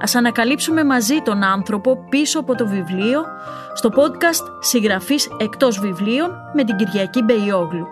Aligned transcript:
Ας 0.00 0.14
ανακαλύψουμε 0.14 0.84
μαζί 0.84 1.20
τον 1.24 1.42
άνθρωπο 1.42 2.04
πίσω 2.08 2.38
από 2.38 2.54
το 2.54 2.66
βιβλίο 2.66 3.22
στο 3.74 3.90
podcast 3.96 4.44
«Συγγραφής 4.60 5.28
εκτός 5.38 5.78
βιβλίων» 5.78 6.30
με 6.54 6.64
την 6.64 6.76
Κυριακή 6.76 7.22
Μπεϊόγλου. 7.22 7.86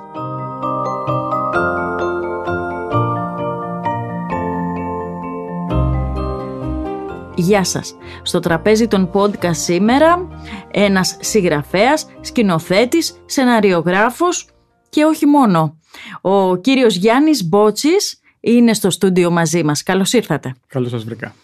Γεια 7.35 7.65
σας. 7.65 7.97
Στο 8.23 8.41
τραπέζι 8.41 8.89
των 8.89 9.11
podcast 9.13 9.55
σήμερα 9.57 10.29
ένας 10.71 11.17
συγγραφέας, 11.21 12.07
σκηνοθέτης, 12.21 13.23
σεναριογράφος 13.27 14.49
και 14.89 15.05
όχι 15.05 15.27
μόνο. 15.27 15.77
Ο 16.21 16.57
κύριος 16.57 16.97
Γιάννης 16.97 17.49
Μπότσης 17.49 18.21
είναι 18.41 18.75
στο 18.75 18.91
στούντιο 18.91 19.31
μαζί 19.31 19.63
μας. 19.65 19.83
Καλώς 19.83 20.13
ήρθατε. 20.13 20.55
Καλώς 20.67 20.91
σας 20.91 21.05
βρήκα. 21.05 21.35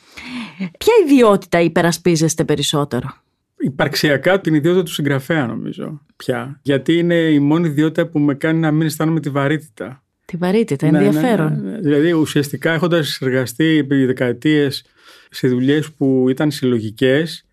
Ποια 0.56 0.92
ιδιότητα 1.04 1.60
υπερασπίζεστε 1.60 2.44
περισσότερο; 2.44 3.08
Υπαρξιακά 3.56 4.40
την 4.40 4.54
ιδιότητα 4.54 4.82
του 4.82 4.92
συγγραφέα 4.92 5.46
νομίζω 5.46 6.00
πια. 6.16 6.60
Γιατί 6.62 6.98
είναι 6.98 7.14
η 7.14 7.38
μόνη 7.38 7.68
ιδιότητα 7.68 8.06
που 8.06 8.18
με 8.18 8.34
κάνει 8.34 8.58
να 8.58 8.70
μην 8.70 8.86
αισθάνομαι 8.86 9.20
τη 9.20 9.30
βαρύτητα. 9.30 10.02
Τη 10.24 10.36
βαρύτητα, 10.36 10.90
ναι, 10.90 10.98
ναι, 10.98 11.04
ενδιαφέρον. 11.04 11.60
Ναι, 11.62 11.70
ναι, 11.70 11.78
Δηλαδή 11.78 12.12
ουσιαστικά 12.12 12.72
έχοντας 12.72 13.18
εργαστεί 13.20 13.64
επί 13.64 14.04
δεκαετίες 14.04 14.84
σε 15.30 15.48
δουλειές 15.48 15.92
που 15.92 16.26
ήταν 16.28 16.50
συλλογικές, 16.50 17.46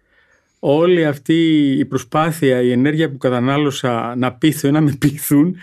όλη 0.59 1.05
αυτή 1.05 1.69
η 1.79 1.85
προσπάθεια, 1.85 2.61
η 2.61 2.71
ενέργεια 2.71 3.09
που 3.09 3.17
κατανάλωσα 3.17 4.15
να 4.15 4.33
πείθω 4.33 4.67
ή 4.67 4.71
να 4.71 4.81
με 4.81 4.95
πείθουν 4.99 5.55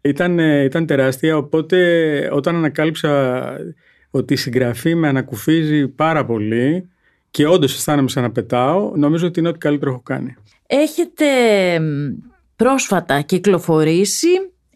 ήταν, 0.00 0.38
ήταν 0.38 0.86
τεράστια. 0.86 1.36
Οπότε 1.36 2.28
όταν 2.32 2.56
ανακάλυψα 2.56 3.42
ότι 4.10 4.32
η 4.32 4.36
συγγραφή 4.36 4.94
με 4.94 5.08
ανακουφίζει 5.08 5.88
πάρα 5.88 6.24
πολύ 6.24 6.88
και 7.30 7.46
όντως 7.46 7.74
αισθάνομαι 7.74 8.08
σαν 8.08 8.22
να 8.22 8.30
πετάω, 8.30 8.92
νομίζω 8.96 9.26
ότι 9.26 9.40
είναι 9.40 9.48
ό,τι 9.48 9.58
καλύτερο 9.58 9.90
έχω 9.90 10.02
κάνει. 10.04 10.36
Έχετε 10.66 11.26
πρόσφατα 12.56 13.20
κυκλοφορήσει 13.20 14.28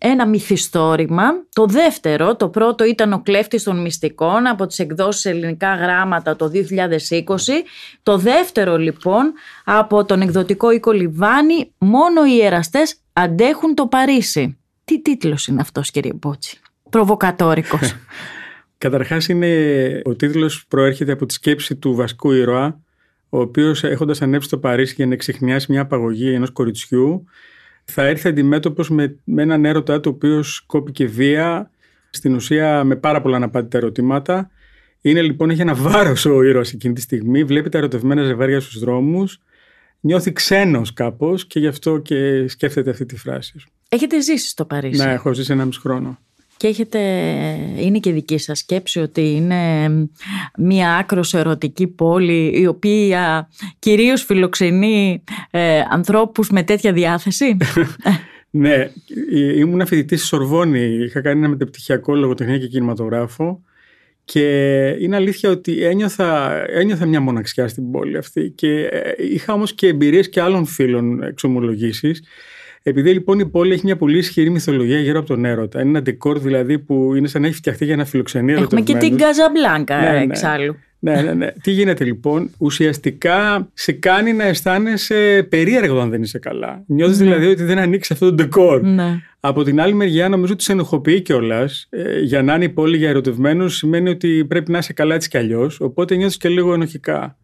ένα 0.04 0.26
μυθιστόρημα. 0.26 1.24
Το 1.52 1.66
δεύτερο, 1.66 2.36
το 2.36 2.48
πρώτο 2.48 2.84
ήταν 2.84 3.12
ο 3.12 3.20
κλέφτης 3.22 3.62
των 3.62 3.80
μυστικών 3.80 4.46
από 4.46 4.66
τις 4.66 4.78
εκδόσεις 4.78 5.24
ελληνικά 5.24 5.74
γράμματα 5.74 6.36
το 6.36 6.50
2020. 6.54 6.54
Το 8.02 8.18
δεύτερο 8.18 8.76
λοιπόν 8.76 9.32
από 9.64 10.04
τον 10.04 10.20
εκδοτικό 10.20 10.70
οίκο 10.70 10.92
Λιβάνι, 10.92 11.72
μόνο 11.78 12.24
οι 12.26 12.44
εραστές 12.44 12.96
αντέχουν 13.12 13.74
το 13.74 13.86
Παρίσι. 13.86 14.58
Τι 14.84 15.02
τίτλος 15.02 15.46
είναι 15.46 15.60
αυτός 15.60 15.90
κύριε 15.90 16.12
Μπότση. 16.12 16.60
Προβοκατόρικος. 16.90 17.94
Καταρχάς 18.82 19.28
είναι, 19.28 20.00
ο 20.04 20.14
τίτλος 20.14 20.66
προέρχεται 20.68 21.12
από 21.12 21.26
τη 21.26 21.32
σκέψη 21.32 21.76
του 21.76 21.94
βασικού 21.94 22.32
ήρωα, 22.32 22.80
ο 23.28 23.40
οποίος 23.40 23.84
έχοντας 23.84 24.22
ανέβει 24.22 24.44
στο 24.44 24.58
Παρίσι 24.58 24.94
για 24.96 25.06
να 25.06 25.12
εξηχνιάσει 25.12 25.72
μια 25.72 25.80
απαγωγή 25.80 26.32
ενός 26.32 26.50
κοριτσιού, 26.50 27.24
θα 27.84 28.02
έρθει 28.06 28.28
αντιμέτωπος 28.28 28.90
με, 28.90 29.16
με 29.24 29.42
έναν 29.42 29.64
έρωτα 29.64 30.00
το 30.00 30.08
οποίος 30.08 30.60
κόπηκε 30.66 31.06
βία, 31.06 31.70
στην 32.10 32.34
ουσία 32.34 32.84
με 32.84 32.96
πάρα 32.96 33.20
πολλά 33.20 33.36
αναπάντητα 33.36 33.78
ερωτήματα. 33.78 34.50
Είναι 35.00 35.22
λοιπόν, 35.22 35.50
έχει 35.50 35.60
ένα 35.60 35.74
βάρος 35.74 36.24
ο 36.24 36.42
ήρωας 36.42 36.72
εκείνη 36.72 36.94
τη 36.94 37.00
στιγμή, 37.00 37.44
βλέπει 37.44 37.68
τα 37.68 37.78
ερωτευμένα 37.78 38.22
ζευγάρια 38.22 38.60
στους 38.60 38.78
δρόμους, 38.78 39.40
νιώθει 40.00 40.32
ξένος 40.32 40.92
κάπως 40.92 41.46
και 41.46 41.58
γι' 41.58 41.66
αυτό 41.66 41.98
και 41.98 42.48
σκέφτεται 42.48 42.90
αυτή 42.90 43.06
τη 43.06 43.16
φράση. 43.16 43.54
Έχετε 43.88 44.20
ζήσει 44.20 44.48
στο 44.48 44.64
Παρίσι; 44.64 45.04
Ναι, 45.04 45.12
έχω 45.12 45.32
ζήσει 45.32 45.52
ένα 45.52 45.64
μισό 45.64 45.80
χρόνο 45.80 46.18
και 46.62 46.68
έχετε, 46.68 46.98
είναι 47.78 47.98
και 47.98 48.12
δική 48.12 48.38
σας 48.38 48.58
σκέψη 48.58 49.00
ότι 49.00 49.20
είναι 49.20 49.88
μια 50.58 50.96
άκρος 50.96 51.34
ερωτική 51.34 51.86
πόλη 51.86 52.60
η 52.60 52.66
οποία 52.66 53.48
κυρίως 53.78 54.24
φιλοξενεί 54.24 55.24
ε, 55.50 55.80
ανθρώπους 55.90 56.50
με 56.50 56.62
τέτοια 56.62 56.92
διάθεση; 56.92 57.56
ναι, 58.50 58.90
ήμουν 59.56 59.86
φοιτητής 59.86 60.18
στη 60.18 60.28
Σορβόνη, 60.28 60.80
είχα 60.80 61.20
κάνει 61.20 61.38
ένα 61.38 61.48
μεταπτυχιακό 61.48 62.14
λογοτεχνία 62.14 62.58
και 62.58 62.66
κινηματογράφο. 62.66 63.62
Και 64.24 64.46
είναι 65.00 65.16
αλήθεια 65.16 65.50
ότι 65.50 65.84
ένιωθα, 65.84 66.52
ένιωθα 66.70 67.06
μια 67.06 67.20
μοναξιά 67.20 67.68
στην 67.68 67.90
πόλη 67.90 68.16
αυτή. 68.16 68.50
Και 68.54 68.84
ε, 68.84 69.12
είχα 69.18 69.52
όμως 69.52 69.74
και 69.74 69.86
εμπειρίες 69.86 70.28
και 70.28 70.40
άλλων 70.40 70.64
φίλων 70.66 71.22
εξομολογήσεις 71.22 72.22
επειδή 72.82 73.12
λοιπόν 73.12 73.38
η 73.38 73.46
πόλη 73.46 73.72
έχει 73.72 73.84
μια 73.84 73.96
πολύ 73.96 74.18
ισχυρή 74.18 74.50
μυθολογία 74.50 74.98
γύρω 74.98 75.18
από 75.18 75.28
τον 75.28 75.44
έρωτα. 75.44 75.80
Είναι 75.80 75.88
ένα 75.88 76.02
ντεκόρ 76.02 76.38
δηλαδή 76.38 76.78
που 76.78 77.14
είναι 77.14 77.28
σαν 77.28 77.40
να 77.40 77.46
έχει 77.46 77.56
φτιαχτεί 77.56 77.84
για 77.84 77.96
να 77.96 78.04
φιλοξενεί 78.04 78.52
Έχουμε 78.52 78.80
και 78.80 78.94
την 78.94 79.16
Καζαμπλάνκα 79.16 80.00
ναι, 80.00 80.10
ναι, 80.10 80.22
εξάλλου. 80.22 80.76
Ναι, 80.98 81.22
ναι, 81.22 81.32
ναι. 81.32 81.46
Τι 81.62 81.70
γίνεται 81.70 82.04
λοιπόν, 82.04 82.50
ουσιαστικά 82.58 83.68
σε 83.74 83.92
κάνει 83.92 84.32
να 84.32 84.44
αισθάνεσαι 84.44 85.46
περίεργο 85.48 86.00
αν 86.00 86.10
δεν 86.10 86.22
είσαι 86.22 86.38
καλά. 86.38 86.82
Νιώθεις 86.86 87.18
ναι. 87.18 87.24
δηλαδή 87.24 87.46
ότι 87.46 87.62
δεν 87.62 87.78
ανοίξεις 87.78 88.10
αυτό 88.10 88.26
το 88.26 88.32
ντεκόρ. 88.32 88.82
Ναι. 88.82 89.22
Από 89.40 89.62
την 89.62 89.80
άλλη 89.80 89.94
μεριά, 89.94 90.28
νομίζω 90.28 90.52
ότι 90.52 90.62
σε 90.62 90.72
ενοχοποιεί 90.72 91.20
κιόλας. 91.20 91.86
Ε, 91.90 92.20
για 92.20 92.42
να 92.42 92.54
είναι 92.54 92.64
η 92.64 92.68
πόλη 92.68 92.96
για 92.96 93.08
ερωτευμένους 93.08 93.76
σημαίνει 93.76 94.08
ότι 94.08 94.44
πρέπει 94.48 94.70
να 94.70 94.78
είσαι 94.78 94.92
καλά 94.92 95.14
έτσι 95.14 95.28
κι 95.28 95.36
αλλιώς. 95.36 95.80
Οπότε 95.80 96.14
νιώθεις 96.14 96.36
και 96.36 96.48
λίγο 96.48 96.74
ενοχικά. 96.74 97.36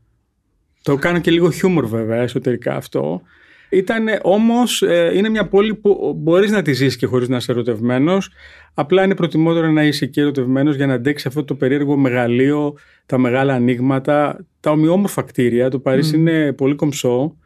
Το 0.82 0.96
κάνω 0.96 1.18
και 1.18 1.30
λίγο 1.30 1.50
χιούμορ 1.50 1.86
βέβαια 1.86 2.22
εσωτερικά 2.22 2.74
αυτό. 2.74 3.22
Ήταν 3.70 4.06
όμως, 4.22 4.82
ε, 4.82 5.10
είναι 5.14 5.28
μια 5.28 5.48
πόλη 5.48 5.74
που 5.74 6.14
μπορείς 6.18 6.50
να 6.50 6.62
τη 6.62 6.72
ζήσει 6.72 6.96
και 6.96 7.06
χωρίς 7.06 7.28
να 7.28 7.36
είσαι 7.36 7.52
ερωτευμένος. 7.52 8.30
Απλά 8.74 9.04
είναι 9.04 9.14
προτιμότερο 9.14 9.70
να 9.70 9.84
είσαι 9.84 10.06
και 10.06 10.20
ερωτευμένος 10.20 10.76
για 10.76 10.86
να 10.86 10.94
αντέξεις 10.94 11.26
αυτό 11.26 11.44
το 11.44 11.54
περίεργο 11.54 11.96
μεγαλείο, 11.96 12.74
τα 13.06 13.18
μεγάλα 13.18 13.54
ανοίγματα, 13.54 14.46
τα 14.60 14.70
ομοιόμορφα 14.70 15.22
κτίρια. 15.22 15.70
Το 15.70 15.78
Παρίσι 15.78 16.16
είναι 16.16 16.52
πολύ 16.52 16.74
κομψό, 16.74 17.36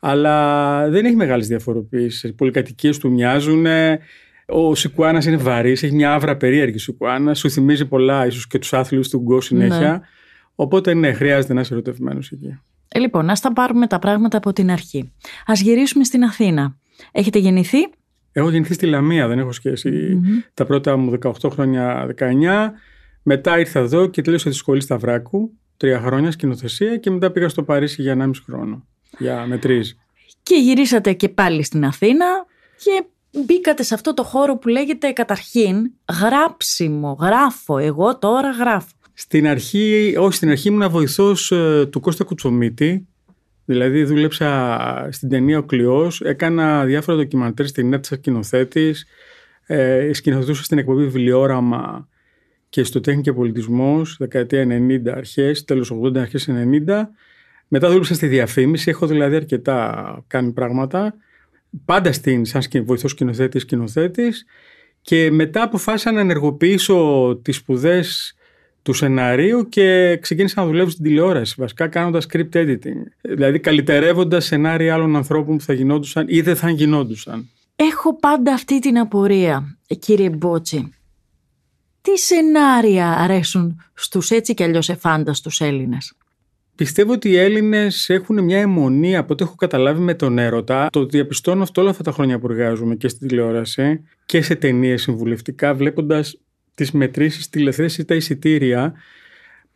αλλά 0.00 0.88
δεν 0.88 1.04
έχει 1.04 1.16
μεγάλες 1.16 1.46
διαφοροποιήσει. 1.46 2.28
Οι 2.28 2.32
πολυκατοικίες 2.32 2.98
του 2.98 3.10
μοιάζουν. 3.10 3.66
Ο 4.46 4.74
Σικουάνας 4.74 5.26
είναι 5.26 5.36
βαρύς, 5.36 5.82
έχει 5.82 5.94
μια 5.94 6.12
άβρα 6.12 6.36
περίεργη 6.36 6.78
Σικουάνα. 6.78 7.34
Σου 7.34 7.50
θυμίζει 7.50 7.86
πολλά, 7.86 8.26
ίσως 8.26 8.46
και 8.46 8.58
τους 8.58 8.72
άθλιους 8.72 9.08
του 9.08 9.18
Γκο 9.18 9.40
συνέχεια. 9.40 9.90
Ναι. 9.90 10.00
Οπότε 10.54 10.94
ναι, 10.94 11.12
χρειάζεται 11.12 11.54
να 11.54 11.60
είσαι 11.60 11.72
ερωτευμένος 11.72 12.30
εκεί. 12.30 12.58
Ε, 12.92 12.98
λοιπόν, 12.98 13.30
ας 13.30 13.40
τα 13.40 13.52
πάρουμε 13.52 13.86
τα 13.86 13.98
πράγματα 13.98 14.36
από 14.36 14.52
την 14.52 14.70
αρχή. 14.70 15.12
Ας 15.46 15.60
γυρίσουμε 15.60 16.04
στην 16.04 16.24
Αθήνα. 16.24 16.76
Έχετε 17.12 17.38
γεννηθεί; 17.38 17.78
Έχω 18.32 18.50
γεννηθεί 18.50 18.74
στη 18.74 18.86
Λαμία, 18.86 19.28
δεν 19.28 19.38
έχω 19.38 19.50
Τα 20.54 20.64
πρώτα 20.64 20.96
μου 20.96 21.18
18 21.22 21.50
χρόνια, 21.50 22.06
19. 22.18 22.72
Μετά 23.22 23.58
ήρθα 23.58 23.80
εδώ 23.80 24.06
και 24.06 24.22
τέλειωσα 24.22 24.50
τη 24.50 24.56
σχολή 24.56 24.80
Σταυράκου, 24.80 25.50
τρία 25.76 26.00
χρόνια 26.00 26.30
σκηνοθεσία 26.30 26.96
και 26.96 27.10
μετά 27.10 27.30
πήγα 27.30 27.48
στο 27.48 27.62
Παρίσι 27.62 28.02
για 28.02 28.16
1,5 28.18 28.30
χρόνο, 28.44 28.86
για 29.18 29.46
μετρίζει. 29.46 29.94
Και 30.42 30.54
γυρίσατε 30.54 31.12
και 31.12 31.28
πάλι 31.28 31.64
στην 31.64 31.84
Αθήνα 31.84 32.26
και 32.84 33.04
μπήκατε 33.44 33.82
σε 33.82 33.94
αυτό 33.94 34.14
το 34.14 34.22
χώρο 34.22 34.56
που 34.56 34.68
λέγεται 34.68 35.10
καταρχήν 35.10 35.92
γράψιμο, 36.20 37.16
γράφω, 37.20 37.78
εγώ 37.78 38.18
τώρα 38.18 38.50
γράφω. 38.50 38.94
Στην 39.20 39.48
αρχή, 39.48 40.14
όχι, 40.18 40.36
στην 40.36 40.50
αρχή 40.50 40.68
ήμουν 40.68 40.90
βοηθός 40.90 41.50
ε, 41.50 41.86
του 41.90 42.00
Κώστα 42.00 42.24
Κουτσομίτη. 42.24 43.06
Δηλαδή 43.64 44.04
δούλεψα 44.04 45.08
στην 45.10 45.28
ταινία 45.28 45.58
Ο 45.58 45.62
Κλειός, 45.62 46.20
έκανα 46.20 46.84
διάφορα 46.84 47.16
ντοκιμαντέρ 47.16 47.66
στην 47.66 47.88
νέτσα 47.88 48.14
σκηνοθέτης, 48.14 49.06
ε, 49.66 50.10
σκηνοθετούσα 50.12 50.64
στην 50.64 50.78
εκπομπή 50.78 51.02
Βιβλιόραμα 51.02 52.08
και 52.68 52.84
στο 52.84 53.00
Τέχνη 53.00 53.22
και 53.22 53.32
Πολιτισμός, 53.32 54.16
δεκαετία 54.18 54.64
90 54.64 55.12
αρχές, 55.14 55.64
τέλος 55.64 55.90
80 55.90 56.20
αρχές 56.20 56.48
90. 56.48 57.10
Μετά 57.68 57.88
δούλεψα 57.88 58.14
στη 58.14 58.26
διαφήμιση, 58.26 58.90
έχω 58.90 59.06
δηλαδή 59.06 59.36
αρκετά 59.36 60.24
κάνει 60.26 60.52
πράγματα. 60.52 61.14
Πάντα 61.84 62.12
στην, 62.12 62.44
σαν 62.44 62.62
βοηθός 62.84 63.10
σκηνοθέτης 63.10 63.62
σκηνοθέτης. 63.62 64.44
Και 65.02 65.30
μετά 65.30 65.62
αποφάσισα 65.62 66.12
να 66.12 66.20
ενεργοποιήσω 66.20 67.40
τις 67.42 67.56
σπουδές 67.56 68.34
του 68.82 68.92
σενάριου 68.92 69.68
και 69.68 70.18
ξεκίνησα 70.20 70.60
να 70.60 70.66
δουλεύω 70.66 70.90
στην 70.90 71.04
τηλεόραση, 71.04 71.54
βασικά 71.58 71.88
κάνοντας 71.88 72.26
script 72.28 72.52
editing. 72.52 73.02
Δηλαδή 73.20 73.60
καλυτερεύοντας 73.60 74.44
σενάρια 74.44 74.94
άλλων 74.94 75.16
ανθρώπων 75.16 75.56
που 75.56 75.62
θα 75.62 75.72
γινόντουσαν 75.72 76.24
ή 76.28 76.40
δεν 76.40 76.56
θα 76.56 76.70
γινόντουσαν. 76.70 77.48
Έχω 77.76 78.16
πάντα 78.16 78.52
αυτή 78.52 78.78
την 78.78 78.98
απορία, 78.98 79.78
κύριε 79.98 80.30
Μπότσι. 80.30 80.92
Τι 82.02 82.18
σενάρια 82.18 83.08
αρέσουν 83.08 83.82
στους 83.94 84.30
έτσι 84.30 84.54
κι 84.54 84.62
αλλιώς 84.62 84.88
εφάνταστους 84.88 85.60
Έλληνες; 85.60 86.14
Πιστεύω 86.80 87.12
ότι 87.12 87.28
οι 87.28 87.36
Έλληνες 87.36 88.08
έχουν 88.08 88.44
μια 88.44 88.58
αιμονή 88.58 89.16
από 89.16 89.32
ό,τι 89.32 89.44
έχω 89.44 89.54
καταλάβει 89.54 90.00
με 90.00 90.14
τον 90.14 90.38
έρωτα. 90.38 90.88
Το 90.92 91.04
διαπιστώνω 91.04 91.62
αυτό 91.62 91.80
όλα 91.80 91.90
αυτά 91.90 92.02
τα 92.02 92.12
χρόνια 92.12 92.38
που 92.38 92.46
εργάζομαι 92.50 92.94
και 92.94 93.08
στην 93.08 93.28
τηλεόραση 93.28 94.04
και 94.26 94.42
σε 94.42 94.54
ταινίες 94.54 95.02
συμβουλευτικά, 95.02 95.74
βλέποντας 95.74 96.38
τις 96.80 96.92
μετρήσεις 96.92 97.48
τηλεθέσεις 97.48 97.98
ή 97.98 98.04
τα 98.04 98.14
εισιτήρια. 98.14 98.94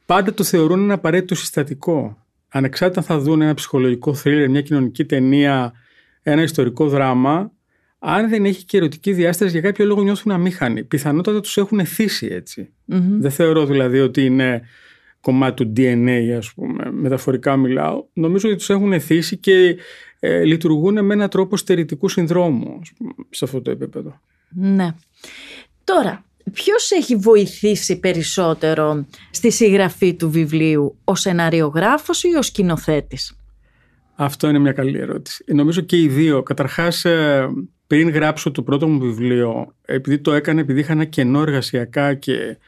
Πάντα 0.06 0.34
το 0.34 0.44
θεωρούν 0.44 0.82
ένα 0.82 0.94
απαραίτητο 0.94 1.34
συστατικό. 1.34 2.26
Ανεξάρτητα 2.48 3.02
θα 3.02 3.18
δουν 3.18 3.42
ένα 3.42 3.54
ψυχολογικό 3.54 4.14
θρίλερ, 4.14 4.50
μια 4.50 4.60
κοινωνική 4.60 5.04
ταινία, 5.04 5.72
ένα 6.22 6.42
ιστορικό 6.42 6.88
δράμα, 6.88 7.52
αν 7.98 8.28
δεν 8.28 8.44
έχει 8.44 8.64
και 8.64 8.76
ερωτική 8.76 9.12
διάσταση, 9.12 9.50
για 9.50 9.60
κάποιο 9.60 9.84
λόγο 9.84 10.02
νιώθουν 10.02 10.32
αμήχανοι. 10.32 10.84
Πιθανότατα 10.84 11.40
τους 11.40 11.56
έχουν 11.56 11.86
θύσει 11.86 12.42
Δεν 13.18 13.30
θεωρώ 13.30 13.66
δηλαδή 13.66 14.00
ότι 14.00 14.24
είναι 14.24 14.62
κομμάτι 15.20 15.64
του 15.64 15.72
DNA, 15.76 16.34
ας 16.36 16.52
πούμε, 16.54 16.90
μεταφορικά 16.92 17.56
μιλάω. 17.56 18.04
Νομίζω 18.12 18.48
ότι 18.48 18.56
τους 18.56 18.70
έχουν 18.70 19.00
θύσει 19.00 19.36
και 19.36 19.76
ε, 20.20 20.44
λειτουργούν 20.44 21.04
με 21.04 21.14
έναν 21.14 21.28
τρόπο 21.28 21.56
στερητικού 21.56 22.08
συνδρόμου 22.08 22.80
σε 23.30 23.44
αυτό 23.44 23.60
το 23.60 23.70
επίπεδο. 23.70 24.20
Ναι. 24.48 24.94
Τώρα, 25.84 26.24
ποιος 26.52 26.90
έχει 26.90 27.16
βοηθήσει 27.16 28.00
περισσότερο 28.00 29.06
στη 29.30 29.50
συγγραφή 29.50 30.14
του 30.14 30.30
βιβλίου, 30.30 30.98
ο 31.04 31.14
σεναριογράφος 31.14 32.22
ή 32.22 32.36
ο 32.36 32.42
σκηνοθέτης; 32.42 33.36
Αυτό 34.14 34.48
είναι 34.48 34.58
μια 34.58 34.72
καλή 34.72 34.98
ερώτηση. 34.98 35.44
Νομίζω 35.46 35.80
και 35.80 36.00
οι 36.00 36.08
δύο. 36.08 36.42
Καταρχάς, 36.42 37.04
ε, 37.04 37.48
πριν 37.86 38.08
γράψω 38.08 38.50
το 38.50 38.62
πρώτο 38.62 38.88
μου 38.88 38.98
βιβλίο, 39.00 39.74
επειδή 39.84 40.18
το 40.18 40.32
έκανα, 40.32 40.60
επειδή 40.60 40.80
είχα 40.80 40.92
ένα 40.92 41.04
κενό 41.04 41.40
εργασιακά 41.40 42.14
και 42.14 42.58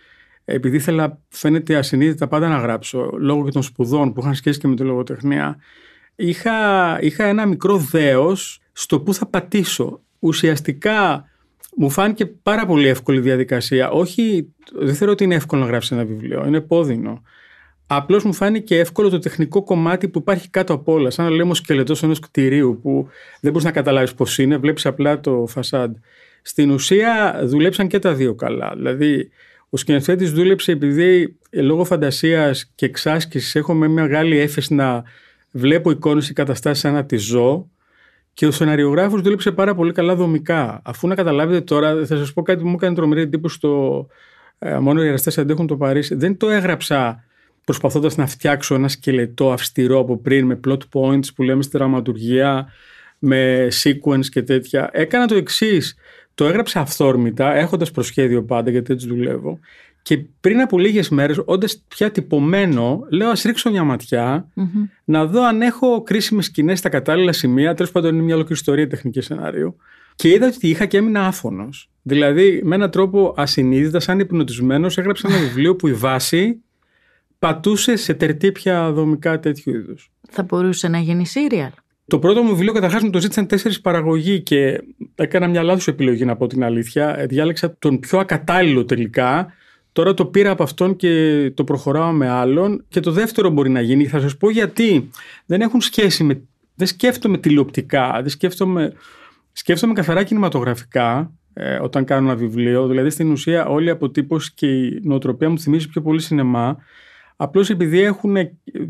επειδή 0.44 0.76
ήθελα, 0.76 1.20
φαίνεται 1.28 1.76
ασυνείδητα 1.76 2.28
πάντα 2.28 2.48
να 2.48 2.58
γράψω, 2.58 3.10
λόγω 3.18 3.44
και 3.44 3.50
των 3.50 3.62
σπουδών 3.62 4.12
που 4.12 4.20
είχαν 4.20 4.34
σχέση 4.34 4.58
και 4.58 4.68
με 4.68 4.74
τη 4.74 4.82
λογοτεχνία, 4.82 5.58
είχα, 6.14 6.98
είχα 7.00 7.24
ένα 7.24 7.46
μικρό 7.46 7.76
δέος 7.76 8.60
στο 8.72 9.00
που 9.00 9.14
θα 9.14 9.26
πατήσω. 9.26 10.00
Ουσιαστικά 10.18 11.28
μου 11.78 11.90
φάνηκε 11.90 12.26
πάρα 12.26 12.66
πολύ 12.66 12.88
εύκολη 12.88 13.20
διαδικασία. 13.20 13.90
Όχι, 13.90 14.54
δεν 14.74 14.94
θεωρώ 14.94 15.12
ότι 15.12 15.24
είναι 15.24 15.34
εύκολο 15.34 15.62
να 15.62 15.66
γράψει 15.66 15.94
ένα 15.94 16.04
βιβλίο, 16.04 16.44
είναι 16.46 16.60
πόδινο. 16.60 17.22
Απλώς 17.86 18.24
μου 18.24 18.32
φάνηκε 18.32 18.78
εύκολο 18.78 19.08
το 19.08 19.18
τεχνικό 19.18 19.62
κομμάτι 19.62 20.08
που 20.08 20.18
υπάρχει 20.18 20.50
κάτω 20.50 20.72
από 20.72 20.92
όλα. 20.92 21.10
Σαν 21.10 21.24
να 21.24 21.30
λέμε 21.30 21.50
ο 21.50 21.54
σκελετός 21.54 22.02
ενός 22.02 22.18
κτηρίου 22.18 22.78
που 22.82 23.08
δεν 23.40 23.52
μπορείς 23.52 23.66
να 23.66 23.72
καταλάβεις 23.72 24.14
πώς 24.14 24.38
είναι, 24.38 24.56
βλέπεις 24.56 24.86
απλά 24.86 25.20
το 25.20 25.44
φασάντ. 25.48 25.96
Στην 26.42 26.70
ουσία 26.70 27.40
δουλέψαν 27.44 27.88
και 27.88 27.98
τα 27.98 28.14
δύο 28.14 28.34
καλά. 28.34 28.72
Δηλαδή, 28.74 29.30
ο 29.70 29.76
σκηνοθέτης 29.76 30.32
δούλεψε 30.32 30.72
επειδή 30.72 31.36
ε, 31.50 31.60
λόγω 31.60 31.84
φαντασίας 31.84 32.72
και 32.74 32.86
εξάσκησης 32.86 33.54
έχω 33.54 33.74
με 33.74 33.88
μεγάλη 33.88 34.38
έφεση 34.38 34.74
να 34.74 35.02
βλέπω 35.50 35.90
εικόνες 35.90 36.26
και 36.26 36.32
καταστάσεις 36.32 36.82
σαν 36.82 36.92
να 36.92 37.04
τις 37.04 37.22
ζω. 37.22 37.70
Και 38.36 38.46
ο 38.46 38.50
σεναριογράφος 38.50 39.20
δούλεψε 39.20 39.52
πάρα 39.52 39.74
πολύ 39.74 39.92
καλά 39.92 40.14
δομικά. 40.14 40.80
Αφού 40.84 41.08
να 41.08 41.14
καταλάβετε 41.14 41.60
τώρα, 41.60 42.06
θα 42.06 42.16
σας 42.16 42.32
πω 42.32 42.42
κάτι 42.42 42.62
που 42.62 42.68
μου 42.68 42.74
έκανε 42.74 42.94
τρομερή 42.94 43.20
εντύπωση 43.20 43.56
στο 43.56 44.06
ε, 44.58 44.78
Μόνο 44.78 45.04
οι 45.04 45.06
εραστές 45.06 45.38
αντέχουν 45.38 45.66
το 45.66 45.76
Παρίσι. 45.76 46.14
Δεν 46.14 46.36
το 46.36 46.50
έγραψα 46.50 47.24
προσπαθώντας 47.64 48.16
να 48.16 48.26
φτιάξω 48.26 48.74
ένα 48.74 48.88
σκελετό 48.88 49.52
αυστηρό 49.52 49.98
από 49.98 50.16
πριν 50.16 50.46
με 50.46 50.60
plot 50.66 50.78
points 50.92 51.34
που 51.34 51.42
λέμε 51.42 51.62
στη 51.62 51.76
δραματουργία, 51.76 52.72
με 53.18 53.68
sequence 53.82 54.26
και 54.26 54.42
τέτοια. 54.42 54.90
Έκανα 54.92 55.26
το 55.26 55.34
εξής. 55.34 55.96
Το 56.34 56.44
έγραψα 56.46 56.80
αυθόρμητα, 56.80 57.54
έχοντας 57.54 57.90
προσχέδιο 57.90 58.44
πάντα, 58.44 58.70
γιατί 58.70 58.92
έτσι 58.92 59.08
δουλεύω. 59.08 59.58
Και 60.06 60.18
πριν 60.40 60.60
από 60.60 60.78
λίγες 60.78 61.08
μέρες, 61.08 61.42
όντας 61.44 61.84
πια 61.88 62.10
τυπωμένο, 62.10 63.06
λέω: 63.10 63.28
Α 63.28 63.34
ρίξω 63.44 63.70
μια 63.70 63.84
ματια 63.84 64.48
να 65.04 65.26
δω 65.26 65.42
αν 65.44 65.62
έχω 65.62 66.02
κρίσιμες 66.02 66.44
σκηνές 66.44 66.78
στα 66.78 66.88
κατάλληλα 66.88 67.32
σημεία. 67.32 67.74
Τέλος 67.74 67.92
πάντων, 67.92 68.14
είναι 68.14 68.22
μια 68.22 68.34
ολόκληρη 68.34 68.60
ιστορία 68.60 68.88
τεχνική 68.88 69.20
σενάριο. 69.20 69.76
Και 70.14 70.28
είδα 70.28 70.46
ότι 70.46 70.68
είχα 70.68 70.86
και 70.86 70.96
έμεινα 70.96 71.26
άφωνος. 71.26 71.90
Δηλαδή, 72.02 72.60
με 72.64 72.74
έναν 72.74 72.90
τρόπο 72.90 73.34
ασυνείδητα, 73.36 74.00
σαν 74.00 74.18
υπνοτισμένος, 74.18 74.98
έγραψα 74.98 75.28
ένα 75.28 75.38
βιβλίο 75.38 75.76
που 75.76 75.88
η 75.88 75.92
βάση 75.92 76.60
πατούσε 77.38 77.96
σε 77.96 78.14
τερτύπια 78.14 78.92
δομικά 78.92 79.40
τέτοιου 79.40 79.74
είδους. 79.74 80.10
Θα 80.30 80.42
μπορούσε 80.42 80.88
να 80.88 80.98
γίνει 80.98 81.26
σύριαλ. 81.26 81.70
Το 82.06 82.18
πρώτο 82.18 82.42
μου 82.42 82.48
βιβλίο 82.48 82.72
καταρχάς 82.72 83.02
μου 83.02 83.10
το 83.10 83.20
ζήτησαν 83.20 83.46
τέσσερις 83.46 83.80
παραγωγοί 83.80 84.40
και 84.40 84.80
έκανα 85.14 85.46
μια 85.46 85.62
λάθος 85.62 85.88
επιλογή 85.88 86.24
να 86.24 86.36
πω 86.36 86.46
την 86.46 86.64
αλήθεια. 86.64 87.18
Ε, 87.18 87.26
διάλεξα 87.26 87.76
τον 87.78 88.00
πιο 88.00 88.18
ακατάλληλο 88.18 88.84
τελικά. 88.84 89.52
Τώρα 89.96 90.14
το 90.14 90.26
πήρα 90.26 90.50
από 90.50 90.62
αυτόν 90.62 90.96
και 90.96 91.52
το 91.54 91.64
προχωράω 91.64 92.12
με 92.12 92.28
άλλον. 92.28 92.84
Και 92.88 93.00
το 93.00 93.10
δεύτερο 93.10 93.50
μπορεί 93.50 93.70
να 93.70 93.80
γίνει. 93.80 94.06
Θα 94.06 94.20
σας 94.20 94.36
πω 94.36 94.50
γιατί. 94.50 95.10
Δεν 95.46 95.60
έχουν 95.60 95.80
σχέση 95.80 96.24
με. 96.24 96.42
Δεν 96.74 96.86
σκέφτομαι 96.86 97.38
τηλεοπτικά. 97.38 98.12
Δεν 98.14 98.28
σκέφτομαι. 98.28 98.92
Σκέφτομαι 99.52 99.92
καθαρά 99.92 100.22
κινηματογραφικά 100.22 101.32
ε, 101.52 101.78
όταν 101.78 102.04
κάνω 102.04 102.26
ένα 102.28 102.36
βιβλίο. 102.36 102.86
Δηλαδή 102.86 103.10
στην 103.10 103.30
ουσία 103.30 103.66
όλη 103.66 103.86
η 103.86 103.90
αποτύπωση 103.90 104.52
και 104.54 104.66
η 104.66 105.00
νοοτροπία 105.02 105.50
μου 105.50 105.58
θυμίζει 105.58 105.88
πιο 105.88 106.02
πολύ 106.02 106.20
σινεμά. 106.20 106.76
Απλώς 107.36 107.70
επειδή 107.70 108.00
έχουν, 108.00 108.36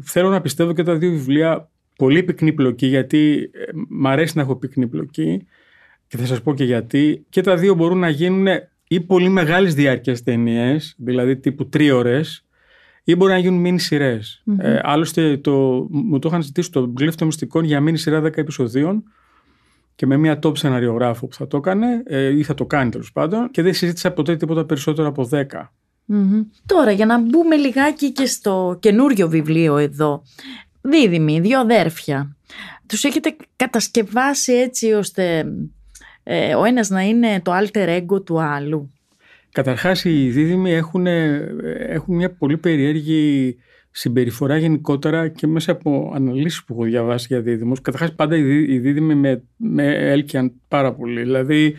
θέλω 0.02 0.28
να 0.28 0.40
πιστεύω 0.40 0.72
και 0.72 0.82
τα 0.82 0.96
δύο 0.96 1.10
βιβλία 1.10 1.68
πολύ 1.96 2.22
πυκνή 2.22 2.52
πλοκή, 2.52 2.86
γιατί 2.86 3.50
ε, 3.52 3.70
μ' 3.88 4.06
αρέσει 4.06 4.32
να 4.36 4.42
έχω 4.42 4.56
πυκνή 4.56 4.86
πλοκή 4.86 5.46
και 6.06 6.16
θα 6.16 6.26
σας 6.26 6.42
πω 6.42 6.54
και 6.54 6.64
γιατί. 6.64 7.24
Και 7.28 7.40
τα 7.40 7.56
δύο 7.56 7.74
μπορούν 7.74 7.98
να 7.98 8.08
γίνουν 8.08 8.46
ή 8.88 9.00
πολύ 9.00 9.28
μεγάλες 9.28 9.74
διάρκειες 9.74 10.22
ταινίες, 10.22 10.94
δηλαδή 10.98 11.36
τύπου 11.36 11.68
ώρες, 11.92 12.46
ή 13.04 13.16
μπορεί 13.16 13.32
να 13.32 13.38
γίνουν 13.38 13.60
μίνι 13.60 13.80
σειρές. 13.80 14.42
Ε, 14.58 14.78
άλλωστε, 14.82 15.36
το, 15.36 15.86
μου 15.90 16.18
το 16.18 16.28
είχαν 16.28 16.42
ζητήσει 16.42 16.70
το 16.70 16.92
γλύφτο 16.98 17.24
μυστικών 17.24 17.64
για 17.64 17.80
μίνι 17.80 17.98
σειρά 17.98 18.20
10 18.20 18.36
επεισοδίων 18.36 19.04
και 19.94 20.06
με 20.06 20.16
μια 20.16 20.38
top 20.42 20.58
σεναριογράφο 20.58 21.26
που 21.26 21.34
θα 21.34 21.46
το 21.46 21.56
έκανε 21.56 22.02
ε, 22.06 22.38
ή 22.38 22.42
θα 22.42 22.54
το 22.54 22.66
κάνει 22.66 22.90
τέλος 22.90 23.12
πάντων 23.12 23.50
και 23.50 23.62
δεν 23.62 23.74
συζήτησα 23.74 24.12
ποτέ 24.12 24.36
τίποτα 24.36 24.64
περισσότερο 24.64 25.08
από 25.08 25.28
10. 25.32 25.44
Τώρα 26.66 26.90
για 26.90 27.06
να 27.06 27.20
μπούμε 27.20 27.56
λιγάκι 27.56 28.12
και 28.12 28.26
στο 28.26 28.76
καινούριο 28.80 29.28
βιβλίο 29.28 29.76
εδώ. 29.76 30.22
Δίδυμοι, 30.80 31.40
δύο 31.40 31.60
αδέρφια. 31.60 32.36
Τους 32.86 33.04
έχετε 33.04 33.36
κατασκευάσει 33.56 34.52
έτσι 34.52 34.92
ώστε 34.92 35.46
ε, 36.28 36.54
ο 36.54 36.64
ένας 36.64 36.88
να 36.88 37.02
είναι 37.02 37.40
το 37.42 37.52
alter 37.56 38.00
ego 38.00 38.24
του 38.24 38.40
άλλου. 38.40 38.90
Καταρχάς 39.52 40.04
οι 40.04 40.30
δίδυμοι 40.30 40.72
έχουν, 40.72 41.06
έχουν 41.06 42.14
μια 42.14 42.30
πολύ 42.30 42.56
περίεργη 42.56 43.56
συμπεριφορά 43.90 44.56
γενικότερα 44.56 45.28
και 45.28 45.46
μέσα 45.46 45.72
από 45.72 46.12
αναλύσεις 46.14 46.64
που 46.64 46.72
έχω 46.72 46.82
διαβάσει 46.82 47.26
για 47.28 47.40
δίδυμους. 47.40 47.80
Καταρχάς 47.80 48.14
πάντα 48.14 48.36
οι 48.36 48.78
δίδυμοι 48.78 49.14
με, 49.14 49.42
με 49.56 49.94
έλκυαν 49.94 50.52
πάρα 50.68 50.94
πολύ. 50.94 51.22
Δηλαδή 51.22 51.74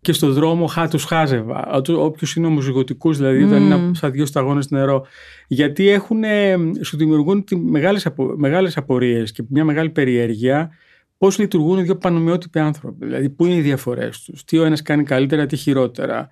και 0.00 0.12
στο 0.12 0.32
δρόμο 0.32 0.66
χά, 0.66 0.88
τους 0.88 1.04
χάζευα. 1.04 1.82
Όποιος 1.96 2.34
είναι 2.34 2.46
ομοζυγωτικού, 2.46 3.14
δηλαδή, 3.14 3.42
mm. 3.44 3.46
όταν 3.46 3.62
είναι 3.62 3.90
σαν 3.94 4.10
δύο 4.10 4.26
σταγόνες 4.26 4.70
νερό. 4.70 5.06
Γιατί 5.46 5.88
έχουν, 5.88 6.22
σου 6.80 6.96
δημιουργούν 6.96 7.44
μεγάλες, 7.50 8.06
απο, 8.06 8.24
μεγάλες 8.36 8.76
απορίες 8.76 9.32
και 9.32 9.42
μια 9.48 9.64
μεγάλη 9.64 9.90
περιέργεια 9.90 10.70
πώς 11.22 11.38
λειτουργούν 11.38 11.82
δύο 11.82 11.96
πανομοιότυποι 11.96 12.58
άνθρωποι. 12.58 13.04
Δηλαδή, 13.04 13.28
πού 13.28 13.46
είναι 13.46 13.54
οι 13.54 13.60
διαφορές 13.60 14.20
τους, 14.20 14.44
τι 14.44 14.58
ο 14.58 14.64
ένας 14.64 14.82
κάνει 14.82 15.02
καλύτερα, 15.02 15.46
τι 15.46 15.56
χειρότερα. 15.56 16.28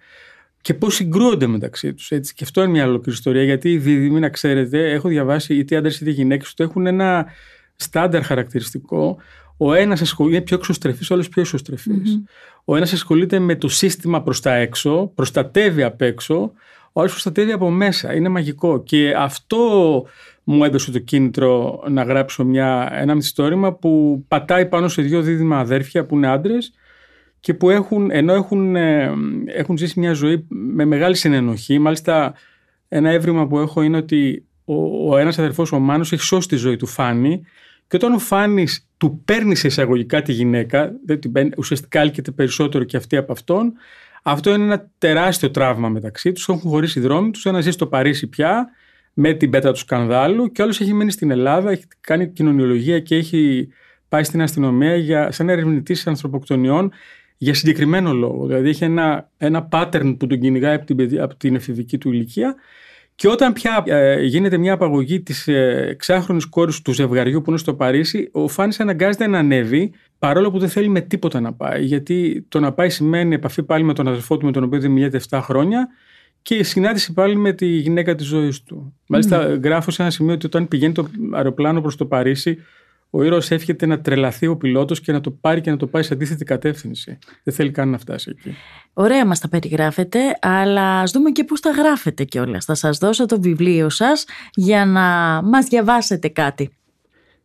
Και 0.61 0.75
πώς 0.75 0.95
συγκρούονται 0.95 1.47
μεταξύ 1.47 1.95
τους. 1.95 2.09
Και 2.09 2.43
αυτό 2.45 2.63
είναι 2.63 2.71
μια 2.71 2.85
ολόκληρη 2.85 3.11
ιστορία. 3.19 3.43
Γιατί 3.43 3.73
οι 3.73 3.79
δίδυμοι, 3.79 4.21
να 4.21 4.29
ξέρετε, 4.29 4.91
έχω 4.91 5.09
διαβάσει 5.09 5.55
είτε 5.55 5.77
άντρες 5.77 6.01
είτε 6.01 6.11
γυναίκες, 6.11 6.55
του 6.55 6.63
έχουν 6.63 6.87
ένα 6.87 7.27
στάνταρ 7.77 8.23
χαρακτηριστικό 8.23 9.19
ο 9.57 9.75
ένας 9.75 10.15
είναι 10.19 10.41
πιο 10.41 10.57
εξωστρεφής, 10.57 11.11
ο 11.11 11.15
άλλος 11.15 11.29
πιο 11.29 11.43
ισοστρεφής. 11.43 12.23
Ο 12.65 12.77
ένας 12.77 12.93
ασχολείται 12.93 13.39
με 13.39 13.57
το 13.57 13.69
σύστημα 13.69 14.23
προς 14.23 14.41
τα 14.41 14.55
έξω, 14.55 15.13
προστατεύει 15.15 15.83
απ' 15.83 16.03
έξω, 16.03 16.53
ο 16.93 17.01
άλλο 17.01 17.11
προστατεύει 17.11 17.53
από 17.53 17.71
μέσα. 17.71 18.15
Είναι 18.15 18.29
μαγικό. 18.29 18.83
Και 18.83 19.15
αυτό 19.17 19.59
μου 20.45 20.65
έδωσε 20.65 20.91
το 20.91 20.99
κίνητρο 20.99 21.83
να 21.89 22.03
γράψω 22.03 22.45
μια, 22.45 22.89
ένα 22.93 23.15
μυθιστόρημα 23.15 23.73
που 23.75 24.25
πατάει 24.29 24.67
πάνω 24.67 24.89
σε 24.89 25.03
δύο 25.03 25.23
δίδυμα 25.23 25.59
αδέρφια 25.59 26.07
που 26.07 26.17
είναι 26.17 26.29
άντρες 26.29 26.73
και 27.41 27.55
που 27.55 27.71
έχουν, 27.71 28.11
ενώ 28.11 28.35
έχουν, 28.35 28.77
ε, 28.77 29.13
έχουν 29.47 29.79
ζήσει 29.79 30.01
μια 30.01 30.13
ζωή 30.13 30.47
με 30.49 30.85
μεγάλη 30.85 31.17
συνενοχή. 31.17 31.79
Μάλιστα, 31.79 32.35
ένα 32.89 33.11
έβριμα 33.11 33.47
που 33.47 33.59
έχω 33.59 33.83
είναι 33.83 33.97
ότι 33.97 34.45
ο, 34.65 34.75
ο 35.13 35.17
ένας 35.17 35.39
αδερφός, 35.39 35.73
ο 35.73 35.79
Μάνος, 35.79 36.13
έχει 36.13 36.23
σώσει 36.23 36.49
τη 36.49 36.57
ζωή 36.57 36.77
του 36.77 36.87
Φάνη 36.87 37.43
και 37.91 37.97
όταν 37.97 38.13
ο 38.13 38.19
Φάνης 38.19 38.89
του 38.97 39.23
παίρνει 39.25 39.55
σε 39.55 39.67
εισαγωγικά 39.67 40.23
τη 40.23 40.33
γυναίκα, 40.33 40.93
δεν 41.05 41.53
ουσιαστικά 41.57 42.01
έλκεται 42.01 42.31
περισσότερο 42.31 42.85
και 42.85 42.97
αυτή 42.97 43.17
από 43.17 43.33
αυτόν, 43.33 43.73
αυτό 44.23 44.55
είναι 44.55 44.65
ένα 44.65 44.91
τεράστιο 44.99 45.51
τραύμα 45.51 45.89
μεταξύ 45.89 46.33
τους. 46.33 46.49
Έχουν 46.49 46.71
χωρίσει 46.71 46.99
οι 46.99 47.03
δρόμοι 47.03 47.31
τους. 47.31 47.47
Ένας 47.47 47.65
ζει 47.65 47.71
στο 47.71 47.87
Παρίσι 47.87 48.27
πια 48.27 48.69
με 49.15 49.33
την 49.33 49.51
πέτρα 49.51 49.73
του 49.73 49.79
σκανδάλου 49.79 50.53
και 50.53 50.63
άλλος 50.63 50.81
έχει 50.81 50.93
μείνει 50.93 51.11
στην 51.11 51.31
Ελλάδα, 51.31 51.71
έχει 51.71 51.85
κάνει 52.01 52.29
κοινωνιολογία 52.29 53.01
και 53.01 53.17
έχει 53.17 53.69
πάει 54.09 54.25
στην 54.25 54.43
αστυνομία 54.43 54.97
για, 54.97 55.31
σαν 55.31 55.49
ερευνητή 55.49 55.97
ανθρωποκτονιών 56.05 56.93
για 57.37 57.55
συγκεκριμένο 57.55 58.13
λόγο. 58.13 58.47
Δηλαδή 58.47 58.69
έχει 58.69 58.85
ένα, 58.85 59.31
ένα 59.37 59.69
pattern 59.73 60.17
που 60.19 60.27
τον 60.27 60.41
κυνηγάει 60.41 60.75
από 60.75 60.95
την, 60.95 61.21
από 61.21 61.35
την 61.35 61.55
εφηβική 61.55 61.99
του 61.99 62.13
ηλικία 62.13 62.55
Και 63.15 63.29
όταν 63.29 63.53
πια 63.53 63.83
ε, 63.87 64.23
γίνεται 64.23 64.59
μια 64.59 64.73
απαγωγή 64.73 65.21
της 65.21 65.49
ε, 65.49 65.87
εξάχρονη 65.91 66.43
κόρης 66.51 66.83
του 66.83 66.93
ζευγαριού 66.93 67.43
που 67.43 67.51
είναι 67.51 67.59
στο 67.59 67.75
Παρίσι, 67.75 68.29
ο 68.33 68.49
Φάνης 68.49 68.81
αναγκάζεται 68.81 69.27
να 69.27 69.39
ανέβει, 69.39 69.93
παρόλο 70.21 70.51
που 70.51 70.59
δεν 70.59 70.69
θέλει 70.69 70.89
με 70.89 71.01
τίποτα 71.01 71.41
να 71.41 71.53
πάει. 71.53 71.85
Γιατί 71.85 72.47
το 72.49 72.61
να 72.61 72.73
πάει 72.73 72.91
σημαίνει 72.91 73.35
επαφή 73.35 73.63
πάλι 73.63 73.85
με 73.85 73.93
τον 73.93 74.09
αδερφό 74.09 74.37
του, 74.37 74.47
με 74.47 74.53
τον 74.53 74.63
οποίο 74.63 74.81
δεν 74.81 74.91
μιλιέται 74.91 75.21
7 75.31 75.41
χρόνια, 75.43 75.89
και 76.43 76.55
η 76.55 76.63
συνάντηση 76.63 77.13
πάλι 77.13 77.37
με 77.37 77.53
τη 77.53 77.67
γυναίκα 77.67 78.15
της 78.15 78.27
ζωής 78.27 78.63
του. 78.63 78.93
Mm. 78.93 79.05
Μάλιστα, 79.07 79.55
γράφω 79.55 79.91
σε 79.91 80.03
ένα 80.03 80.11
σημείο 80.11 80.35
ότι 80.35 80.47
όταν 80.47 80.69
πηγαίνει 80.69 80.93
το 80.93 81.09
αεροπλάνο 81.33 81.81
προς 81.81 81.97
το 81.97 82.07
Παρίσι, 82.07 82.59
ο 83.11 83.23
ήρωας 83.23 83.51
εύχεται 83.51 83.87
να 83.87 84.01
τρελαθεί 84.01 84.47
ο 84.47 84.57
πιλότος 84.57 85.01
και 85.01 85.13
να 85.13 85.21
το 85.21 85.31
πάρει 85.31 85.61
και 85.61 85.71
να 85.71 85.77
το 85.77 85.87
πάει 85.87 86.03
σε 86.03 86.15
αντίθετη 86.15 86.45
κατεύθυνση. 86.45 87.19
Δεν 87.43 87.55
θέλει 87.55 87.71
καν 87.71 87.89
να 87.89 87.99
φτάσει 87.99 88.35
εκεί. 88.37 88.57
Ωραία 88.93 89.27
μας 89.27 89.41
τα 89.41 89.49
περιγράφετε, 89.49 90.19
αλλά 90.41 91.01
ας 91.01 91.11
δούμε 91.11 91.31
και 91.31 91.45
πώς 91.45 91.61
τα 91.61 91.71
γράφετε 91.71 92.25
κιόλας. 92.25 92.65
Θα 92.65 92.75
σας 92.75 92.99
δώσω 92.99 93.27
το 93.27 93.41
βιβλίο 93.41 93.89
σας 93.89 94.25
για 94.55 94.87
να 94.87 95.03
μας 95.43 95.67
διαβάσετε 95.67 96.29
κάτι. 96.29 96.71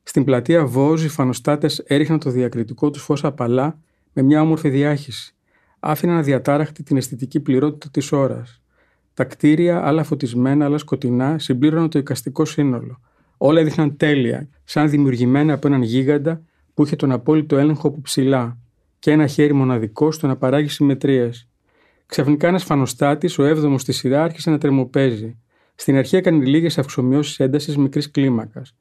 Στην 0.08 0.24
πλατεία 0.24 0.66
Βόζ, 0.66 1.04
οι 1.04 1.08
φανοστάτες 1.08 1.80
έριχναν 1.80 2.20
το 2.20 2.30
διακριτικό 2.30 2.90
τους 2.90 3.02
φως 3.04 3.24
απαλά 3.24 3.80
με 4.14 4.22
μια 4.22 4.42
όμορφη 4.42 4.70
διάχυση. 4.70 5.36
Άφηναν 5.80 6.18
αδιατάραχτη 6.18 6.84
την 6.84 6.98
αισθητική 6.98 7.40
πληρότητα 7.40 7.90
της 7.92 8.12
ώρας. 8.12 8.62
Τα 9.14 9.24
κτίρια, 9.24 9.86
άλλα 9.88 10.04
φωτισμένα, 10.04 10.66
άλλα 10.66 10.78
σκοτεινά, 10.78 11.40
συμπλήρωναν 11.40 11.90
το 11.90 12.00
εικαστικό 12.00 12.46
σύνολο. 12.46 13.00
Όλα 13.38 13.60
έδειχναν 13.60 13.98
τέλεια, 13.98 14.48
σαν 14.64 14.90
δημιουργημένα 14.90 15.54
από 15.54 15.68
έναν 15.68 15.82
γίγαντα 15.82 16.42
που 16.74 16.84
είχε 16.84 16.96
τον 16.96 17.12
απόλυτο 17.12 17.58
έλεγχο 17.58 17.88
από 17.88 18.02
ψηλά 18.02 18.58
και 19.00 19.12
ένα 19.12 19.28
χέρι 19.28 19.54
μοναδικό 19.54 20.12
στο 20.12 20.28
να 20.28 20.36
παράγει 20.36 20.68
συμμετρίες. 20.68 21.48
Ξαφνικά 22.06 22.48
ένας 22.48 22.64
φανοστάτης, 22.64 23.40
ο 23.40 23.44
έβδομος 23.44 23.82
στη 23.82 23.92
σειρά, 23.92 24.24
άρχισε 24.24 24.50
να 24.50 24.58
τρεμοπαίζει. 24.58 25.38
Στην 25.76 25.96
αρχή 25.96 26.16
έκανε 26.16 26.46
λίγες 26.46 26.78
αυξομοιώσεις 26.78 27.40
έντασης 27.40 27.78
μικρής 27.78 28.12
κλίμακας. 28.12 28.76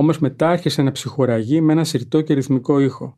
Όμως 0.00 0.18
μετά 0.18 0.48
άρχισε 0.48 0.82
να 0.82 0.92
ψυχοραγεί 0.92 1.60
με 1.60 1.72
ένα 1.72 1.84
συρτό 1.84 2.20
και 2.20 2.34
ρυθμικό 2.34 2.80
ήχο. 2.80 3.16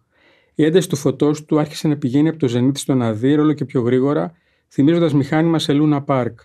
Η 0.54 0.64
ένταση 0.64 0.88
του 0.88 0.96
φωτός 0.96 1.44
του 1.44 1.58
άρχισε 1.58 1.88
να 1.88 1.96
πηγαίνει 1.96 2.28
από 2.28 2.38
το 2.38 2.48
ζενίτη 2.48 2.80
στον 2.80 3.02
Αδύρ 3.02 3.40
όλο 3.40 3.52
και 3.52 3.64
πιο 3.64 3.80
γρήγορα, 3.80 4.32
θυμίζοντας 4.68 5.14
μηχάνημα 5.14 5.58
σε 5.58 5.72
Λούνα 5.72 6.02
Πάρκ, 6.02 6.40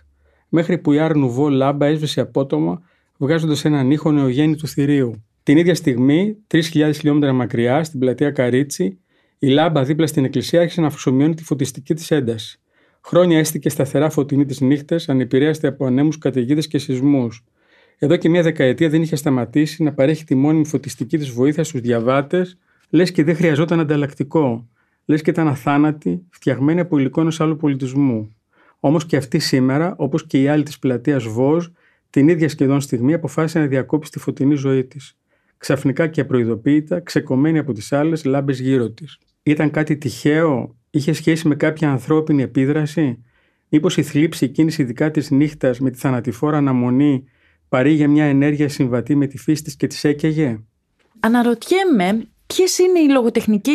μέχρι 0.48 0.78
που 0.78 0.92
η 0.92 0.98
Άρνουβό 0.98 1.48
λάμπα 1.48 1.86
έσβησε 1.86 2.20
απότομα 2.20 2.82
βγάζοντας 3.18 3.64
έναν 3.64 3.90
ήχο 3.90 4.12
νεογέννητου 4.12 4.66
θηρίου. 4.66 5.24
Την 5.42 5.56
ίδια 5.56 5.74
στιγμή, 5.74 6.36
3.000 6.46 6.60
χιλιόμετρα 6.94 7.32
μακριά, 7.32 7.84
στην 7.84 8.00
πλατεία 8.00 8.30
Καρίτσι, 8.30 8.98
η 9.38 9.48
λάμπα 9.48 9.82
δίπλα 9.82 10.06
στην 10.06 10.24
εκκλησία 10.24 10.60
άρχισε 10.60 10.80
να 10.80 10.86
αφοσομιώνει 10.86 11.34
τη 11.34 11.44
φωτιστική 11.44 11.94
της 11.94 12.10
ένταση. 12.10 12.60
Χρόνια 13.04 13.38
έστηκε 13.38 13.68
σταθερά 13.68 14.10
φωτεινή 14.10 14.44
τη 14.44 14.64
νύχτα, 14.64 15.00
ανεπηρέαστη 15.06 15.66
από 15.66 15.86
ανέμους, 15.86 16.18
καταιγίδες 16.18 16.66
και 16.66 16.78
σεισμούς. 16.78 17.44
Εδώ 17.98 18.16
και 18.16 18.28
μια 18.28 18.42
δεκαετία 18.42 18.88
δεν 18.88 19.02
είχε 19.02 19.16
σταματήσει 19.16 19.82
να 19.82 19.92
παρέχει 19.92 20.24
τη 20.24 20.34
μόνιμη 20.34 20.66
φωτιστική 20.66 21.18
της 21.18 21.30
βοήθεια 21.30 21.64
στους 21.64 21.80
διαβάτες, 21.80 22.58
λες 22.90 23.12
και 23.12 23.24
δεν 23.24 23.36
χρειαζόταν 23.36 23.80
ανταλλακτικό. 23.80 24.68
Λες 25.04 25.22
και 25.22 25.30
ήταν 25.30 25.48
αθάνατη, 25.48 26.22
φτιαγμένη 26.30 26.80
από 26.80 26.98
υλικό 26.98 27.20
ενό 27.20 27.32
άλλου 27.38 27.56
πολιτισμού. 27.56 28.36
Όμως 28.80 29.06
και 29.06 29.16
αυτή 29.16 29.38
σήμερα, 29.38 29.94
όπως 29.98 30.26
και 30.26 30.42
οι 30.42 30.48
άλλοι 30.48 30.62
της 30.62 30.78
πλατείας 30.78 31.24
Βόζ, 31.24 31.66
την 32.10 32.28
ίδια 32.28 32.48
σχεδόν 32.48 32.80
στιγμή 32.80 33.14
αποφάσισε 33.14 33.58
να 33.58 33.66
διακόψει 33.66 34.10
τη 34.10 34.18
φωτεινή 34.18 34.54
ζωή 34.54 34.84
της. 34.84 35.18
Ξαφνικά 35.58 36.06
και 36.06 36.20
απροειδοποίητα, 36.20 37.00
ξεκομμένη 37.00 37.58
από 37.58 37.72
τις 37.72 37.92
άλλες 37.92 38.24
λάμπες 38.24 38.60
γύρω 38.60 38.90
της. 38.90 39.18
Ήταν 39.42 39.70
κάτι 39.70 39.96
τυχαίο, 39.96 40.76
είχε 40.90 41.12
σχέση 41.12 41.48
με 41.48 41.54
κάποια 41.54 41.90
ανθρώπινη 41.90 42.42
επίδραση, 42.42 43.22
μήπως 43.68 43.96
η 43.96 44.02
θλίψη 44.02 44.44
εκείνη 44.44 44.74
ειδικά 44.78 45.10
της 45.10 45.30
νύχτας 45.30 45.80
με 45.80 45.90
τη 45.90 45.98
θανατηφόρα 45.98 46.56
αναμονή 46.56 47.24
παρήγε 47.68 48.06
μια 48.06 48.24
ενέργεια 48.24 48.68
συμβατή 48.68 49.14
με 49.14 49.26
τη 49.26 49.38
φύση 49.38 49.62
της 49.62 49.76
και 49.76 49.86
της 49.86 50.04
έκαιγε; 50.04 50.60
Αναρωτιέμαι 51.20 52.26
ποιες 52.46 52.78
είναι 52.78 52.98
οι 52.98 53.08
λογοτεχνικέ 53.08 53.70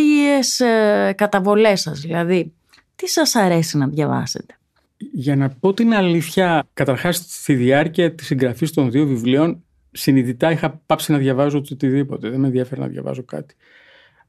ε, 0.57 1.13
καταβολές 1.13 1.81
σας, 1.81 1.99
δηλαδή 1.99 2.53
τι 2.95 3.09
σας 3.09 3.35
αρέσει 3.35 3.77
να 3.77 3.87
διαβάσετε; 3.87 4.57
Για 4.97 5.35
να 5.35 5.49
πω 5.49 5.73
την 5.73 5.93
αλήθεια, 5.93 6.67
καταρχάς 6.73 7.25
στη 7.27 7.53
διάρκεια 7.53 8.15
της 8.15 8.25
συγγραφής 8.25 8.71
των 8.71 8.91
δύο 8.91 9.05
βιβλίων 9.05 9.63
συνειδητά 9.91 10.51
είχα 10.51 10.81
πάψει 10.85 11.11
να 11.11 11.17
διαβάζω 11.17 11.57
οτιδήποτε, 11.57 12.29
δεν 12.29 12.39
με 12.39 12.47
ενδιαφέρει 12.47 12.81
να 12.81 12.87
διαβάζω 12.87 13.23
κάτι. 13.23 13.55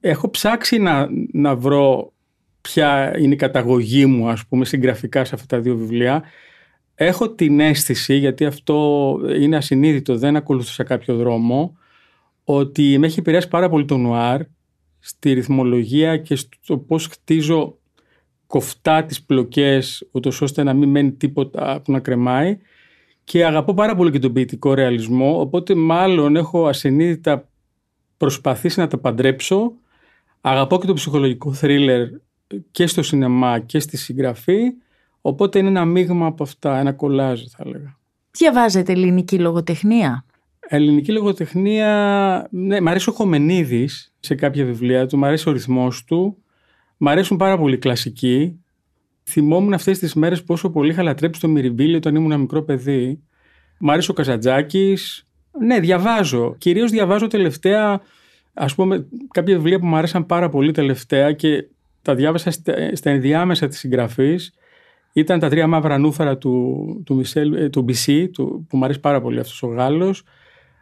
Έχω 0.00 0.31
ψάξει 0.31 0.78
να, 0.78 1.09
να 1.33 1.57
βρω 1.57 2.12
ποια 2.61 3.19
είναι 3.19 3.35
η 3.35 3.37
καταγωγή 3.37 4.07
μου 4.07 4.28
ας 4.28 4.47
πούμε 4.47 4.64
συγγραφικά 4.64 5.25
σε 5.25 5.35
αυτά 5.35 5.47
τα 5.57 5.62
δύο 5.62 5.76
βιβλία. 5.76 6.23
Έχω 7.04 7.30
την 7.30 7.61
αίσθηση, 7.61 8.14
γιατί 8.14 8.44
αυτό 8.44 9.18
είναι 9.40 9.56
ασυνείδητο, 9.56 10.16
δεν 10.16 10.37
ακολουθούσα 10.37 10.85
κάποιο 10.85 11.16
δρόμο, 11.16 11.76
ότι 12.44 12.99
με 12.99 13.06
έχει 13.06 13.18
επηρεάσει 13.18 13.49
πάρα 13.49 13.68
πολύ 13.68 13.85
το 13.85 13.97
νουάρ 13.97 14.40
στη 14.99 15.32
ρυθμολογία 15.32 16.16
και 16.16 16.37
στο 16.37 16.78
πώς 16.78 17.06
χτίζω 17.06 17.78
κοφτά 18.47 19.04
τις 19.04 19.23
πλοκές 19.23 20.09
ούτως 20.11 20.40
ώστε 20.40 20.62
να 20.62 20.73
μην 20.73 20.88
μένει 20.88 21.12
τίποτα 21.12 21.80
που 21.85 21.92
να 21.92 22.00
κρεμάει. 22.00 22.59
Και 23.25 23.44
αγαπώ 23.44 23.75
πάρα 23.75 23.94
πολύ 23.94 24.11
και 24.11 24.18
τον 24.18 24.32
ποιητικό 24.32 24.75
ρεαλισμό 24.75 25.40
οπότε 25.40 25.75
μάλλον 25.75 26.37
έχω 26.37 26.66
ασυνείδητα 26.66 27.49
προσπαθήσει 28.16 28.80
να 28.80 28.87
τα 28.87 28.99
παντρέψω. 28.99 29.73
Αγαπώ 30.40 30.78
και 30.78 30.87
το 30.87 30.92
ψυχολογικό 30.92 31.52
θρίλερ 31.52 32.09
και 32.71 32.87
στο 32.87 33.02
σινεμά 33.02 33.59
και 33.59 33.78
στη 33.78 33.97
συγγραφή 33.97 34.61
οπότε 35.23 35.59
είναι 35.59 35.69
ένα 35.69 35.85
μείγμα 35.85 36.26
από 36.26 36.43
αυτά, 36.43 36.79
ένα 36.79 36.93
κολάζ 36.93 37.41
θα 37.49 37.62
έλεγα. 37.67 37.99
Διαβάζετε 38.31 38.93
ελληνική 38.93 39.38
λογοτεχνία; 39.38 40.25
Ελληνική 40.69 41.12
λογοτεχνία, 41.12 42.49
ναι, 42.50 42.81
μ' 42.81 42.88
αρέσει 42.88 43.09
ο 43.09 43.12
Χομενίδης 43.12 44.14
σε 44.21 44.35
κάποια 44.35 44.64
βιβλία 44.64 45.07
του, 45.07 45.19
μ' 45.19 45.25
αρέσει 45.25 45.49
ο 45.49 45.52
ρυθμός 45.52 46.05
του 46.05 46.43
Μ' 47.05 47.09
αρέσουν 47.09 47.37
πάρα 47.37 47.59
πολύ 47.59 47.79
κλασικοί. 47.79 48.61
Θυμόμουν 49.23 49.75
αυτές 49.75 49.99
τις 49.99 50.14
μέρες 50.14 50.43
πόσο 50.43 50.71
πολύ 50.71 50.91
είχα 50.91 51.02
λατρέψει 51.02 51.41
το 51.41 51.49
Μυριμπίλιο 51.49 51.97
όταν 51.97 52.14
ήμουν 52.14 52.31
ένα 52.31 52.41
μικρό 52.41 52.62
παιδί. 52.62 53.23
Μ' 53.79 53.91
αρέσει 53.91 54.11
ο 54.11 54.14
Καζαντζάκης. 54.14 55.26
Ναι, 55.61 55.81
διαβάζω. 55.81 56.55
Κυρίως 56.59 56.91
διαβάζω 56.91 57.26
τελευταία, 57.26 58.00
ας 58.55 58.75
πούμε, 58.75 59.07
κάποια 59.31 59.55
βιβλία 59.55 59.79
που 59.79 59.87
μου 59.87 59.97
άρεσαν 59.97 60.26
πάρα 60.26 60.49
πολύ 60.49 60.73
τελευταία 60.73 61.33
και 61.33 61.69
τα 62.02 62.14
διάβασα 62.14 62.50
στα 62.93 63.11
ενδιάμεσα 63.11 63.69
της 63.69 63.79
συγγραφής. 63.79 64.55
Ήταν 65.12 65.38
τα 65.38 65.49
τρία 65.49 65.66
μαύρα 65.66 65.99
νούφαρα 65.99 66.38
του, 66.38 66.87
του, 67.07 67.14
Μισελ, 67.14 67.52
ε, 67.52 67.69
του 67.69 67.85
BC, 67.88 68.28
του, 68.33 68.66
που 68.69 68.76
μου 68.76 68.85
αρέσει 68.85 69.00
πάρα 69.00 69.21
πολύ 69.21 69.38
αυτός 69.38 69.62
ο 69.62 69.66
Γάλλος. 69.66 70.23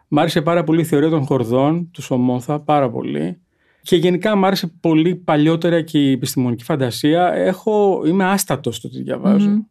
Μ' 0.09 0.19
άρεσε 0.19 0.43
πάρα 0.43 0.65
πολύ 0.65 0.81
η 0.81 0.85
θεωρία 0.85 1.09
των 1.09 1.25
χορδών, 1.25 1.91
του 1.91 2.03
Σομόθα, 2.03 2.61
πάρα 2.61 2.91
πολύ. 2.91 3.39
Και 3.83 3.97
γενικά 3.97 4.37
μου 4.37 4.47
άρεσε 4.47 4.73
πολύ 4.81 5.15
παλιότερα 5.15 5.81
και 5.83 5.99
η 5.99 6.13
επιστημονική 6.13 6.65
φαντασία. 6.65 7.33
Έχω, 7.33 8.03
είμαι 8.07 8.25
άστατος 8.25 8.77
στο 8.77 8.89
τι 8.89 9.03
διαβάζω. 9.03 9.49
Mm. 9.51 9.65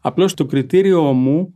Απλώς 0.00 0.34
το 0.34 0.44
κριτήριό 0.44 1.02
μου 1.02 1.54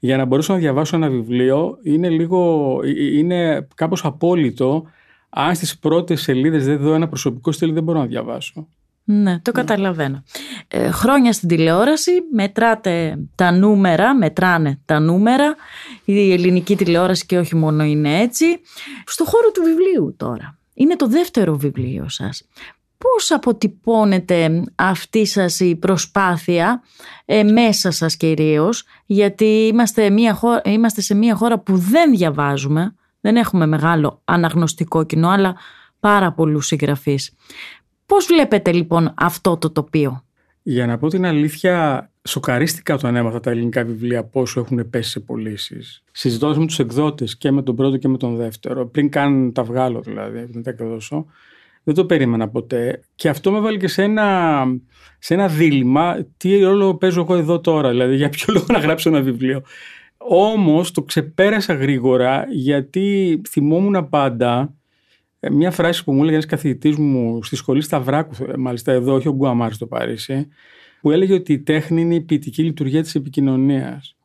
για 0.00 0.16
να 0.16 0.24
μπορέσω 0.24 0.52
να 0.52 0.58
διαβάσω 0.58 0.96
ένα 0.96 1.08
βιβλίο 1.08 1.78
είναι 1.82 2.08
λίγο, 2.08 2.80
ε, 2.84 2.90
ε, 2.90 3.18
είναι 3.18 3.68
κάπως 3.74 4.04
απόλυτο. 4.04 4.84
Αν 5.28 5.54
στις 5.54 5.78
πρώτες 5.78 6.20
σελίδες 6.20 6.64
δεν 6.66 6.78
δω 6.78 6.94
ένα 6.94 7.08
προσωπικό 7.08 7.52
στυλ 7.52 7.72
δεν 7.72 7.82
μπορώ 7.82 7.98
να 7.98 8.06
διαβάσω. 8.06 8.68
Ναι, 9.10 9.38
το 9.40 9.52
καταλαβαίνω. 9.52 10.22
Ε, 10.68 10.90
χρόνια 10.90 11.32
στην 11.32 11.48
τηλεόραση, 11.48 12.10
μετράτε 12.32 13.18
τα 13.34 13.50
νούμερα, 13.52 14.14
μετράνε 14.14 14.80
τα 14.84 15.00
νούμερα. 15.00 15.56
Η 16.04 16.32
ελληνική 16.32 16.76
τηλεόραση 16.76 17.26
και 17.26 17.38
όχι 17.38 17.56
μόνο 17.56 17.84
είναι 17.84 18.20
έτσι. 18.20 18.44
Στο 19.06 19.24
χώρο 19.24 19.50
του 19.50 19.62
βιβλίου 19.62 20.14
τώρα. 20.16 20.58
Είναι 20.74 20.96
το 20.96 21.06
δεύτερο 21.06 21.56
βιβλίο 21.56 22.08
σας. 22.08 22.48
Πώς 22.98 23.30
αποτυπώνεται 23.30 24.64
αυτή 24.74 25.26
σας 25.26 25.60
η 25.60 25.76
προσπάθεια 25.76 26.82
ε, 27.24 27.42
μέσα 27.42 27.90
σας 27.90 28.16
κυρίως, 28.16 28.84
γιατί 29.06 29.44
είμαστε, 29.44 30.10
μια 30.10 30.62
είμαστε 30.64 31.00
σε 31.00 31.14
μια 31.14 31.34
χώρα 31.34 31.58
που 31.58 31.76
δεν 31.76 32.10
διαβάζουμε, 32.10 32.94
δεν 33.20 33.36
έχουμε 33.36 33.66
μεγάλο 33.66 34.20
αναγνωστικό 34.24 35.04
κοινό, 35.04 35.28
αλλά 35.28 35.56
πάρα 36.00 36.32
πολλούς 36.32 36.66
συγγραφείς. 36.66 37.32
Πώς 38.08 38.26
βλέπετε 38.26 38.72
λοιπόν 38.72 39.14
αυτό 39.16 39.56
το 39.56 39.70
τοπίο; 39.70 40.24
Για 40.62 40.86
να 40.86 40.98
πω 40.98 41.08
την 41.08 41.26
αλήθεια, 41.26 42.10
σοκαρίστηκα 42.28 42.94
όταν 42.94 43.16
έμαθα 43.16 43.40
τα 43.40 43.50
ελληνικά 43.50 43.84
βιβλία 43.84 44.24
πόσο 44.24 44.60
έχουν 44.60 44.90
πέσει 44.90 45.10
σε 45.10 45.20
πωλήσεις. 45.20 46.02
Συζητώντα 46.12 46.58
με 46.58 46.66
τους 46.66 46.78
εκδότες 46.78 47.36
και 47.36 47.50
με 47.50 47.62
τον 47.62 47.76
πρώτο 47.76 47.96
και 47.96 48.08
με 48.08 48.16
τον 48.16 48.36
δεύτερο, 48.36 48.86
πριν 48.86 49.10
καν 49.10 49.52
τα 49.52 49.62
βγάλω 49.62 50.00
δηλαδή, 50.00 50.46
πριν 50.46 50.62
τα 50.62 50.70
εκδώσω. 50.70 51.26
Δεν 51.82 51.94
το 51.94 52.04
περίμενα 52.04 52.48
ποτέ. 52.48 53.02
Και 53.14 53.28
αυτό 53.28 53.50
με 53.50 53.60
βάλει 53.60 53.78
και 53.78 53.88
σε 53.88 54.02
ένα, 54.02 54.64
σε 55.18 55.34
ένα 55.34 55.48
δίλημα. 55.48 56.26
Τι 56.36 56.58
ρόλο 56.58 56.94
παίζω 56.94 57.20
εγώ 57.20 57.34
εδώ 57.34 57.60
τώρα, 57.60 57.90
δηλαδή 57.90 58.16
για 58.16 58.28
ποιο 58.28 58.54
λόγο 58.54 58.66
να 58.68 58.78
γράψω 58.78 59.08
ένα 59.08 59.20
βιβλίο. 59.20 59.62
Όμως 60.16 60.90
το 60.90 61.02
ξεπέρασα 61.02 61.74
γρήγορα 61.74 62.46
γιατί 62.50 63.40
θυμόμουν 63.48 64.08
πάντα 64.08 64.60
ε, 64.60 64.77
μια 65.50 65.70
φράση 65.70 66.04
που 66.04 66.12
μου 66.12 66.18
έλεγε 66.18 66.32
ένας 66.32 66.46
καθηγητής 66.46 66.96
μου 66.96 67.42
στη 67.42 67.56
σχολή 67.56 67.80
Σταυράκου, 67.80 68.34
μάλιστα 68.58 68.92
εδώ, 68.92 69.14
όχι 69.14 69.28
ο 69.28 69.32
Γκουαμάρ 69.32 69.72
στο 69.72 69.86
Παρίσι, 69.86 70.48
που 71.00 71.10
έλεγε 71.10 71.34
ότι 71.34 71.52
η 71.52 71.58
τέχνη 71.58 72.00
είναι 72.00 72.14
η 72.14 72.20
ποιητική 72.20 72.62
λειτουργία 72.62 73.02
της 73.02 73.14
επικοινωνίας. 73.14 74.16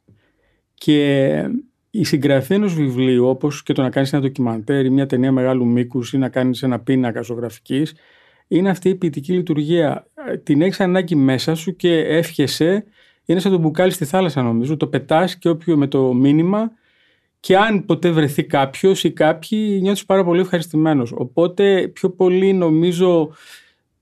Και 0.73 1.49
η 1.89 2.03
συγγραφή 2.03 2.53
ενός 2.53 2.73
βιβλίου, 2.73 3.27
όπως 3.27 3.63
και 3.63 3.73
το 3.73 3.81
να 3.81 3.89
κάνεις 3.89 4.13
ένα 4.13 4.21
ντοκιμαντέρ 4.21 4.85
ή 4.85 4.89
μια 4.89 5.05
ταινία 5.05 5.31
μεγάλου 5.31 5.65
μήκους 5.65 6.13
ή 6.13 6.17
να 6.17 6.29
κάνεις 6.29 6.63
ένα 6.63 6.79
πίνακα 6.79 7.21
ζωγραφικής, 7.21 7.93
είναι 8.47 8.69
αυτή 8.69 8.89
η 8.89 8.95
ποιητική 8.95 9.33
λειτουργία. 9.33 10.07
Την 10.43 10.61
έχεις 10.61 10.79
ανάγκη 10.79 11.15
μέσα 11.15 11.55
σου 11.55 11.75
και 11.75 11.97
εύχεσαι. 11.97 12.85
Είναι 13.25 13.39
σαν 13.39 13.51
το 13.51 13.57
μπουκάλι 13.57 13.91
στη 13.91 14.05
θάλασσα, 14.05 14.41
νομίζω. 14.41 14.77
Το 14.77 14.87
πετάς 14.87 15.37
και 15.37 15.49
όποιο 15.49 15.77
με 15.77 15.87
το 15.87 16.13
μήνυμα. 16.13 16.71
Και 17.43 17.57
αν 17.57 17.85
ποτέ 17.85 18.09
βρεθεί 18.11 18.43
κάποιος 18.43 19.03
ή 19.03 19.11
κάποιοι, 19.11 19.79
νιώθεις 19.81 20.05
πάρα 20.05 20.23
πολύ 20.23 20.39
ευχαριστημένος. 20.39 21.11
Οπότε 21.15 21.87
πιο 21.87 22.09
πολύ 22.09 22.53
νομίζω 22.53 23.33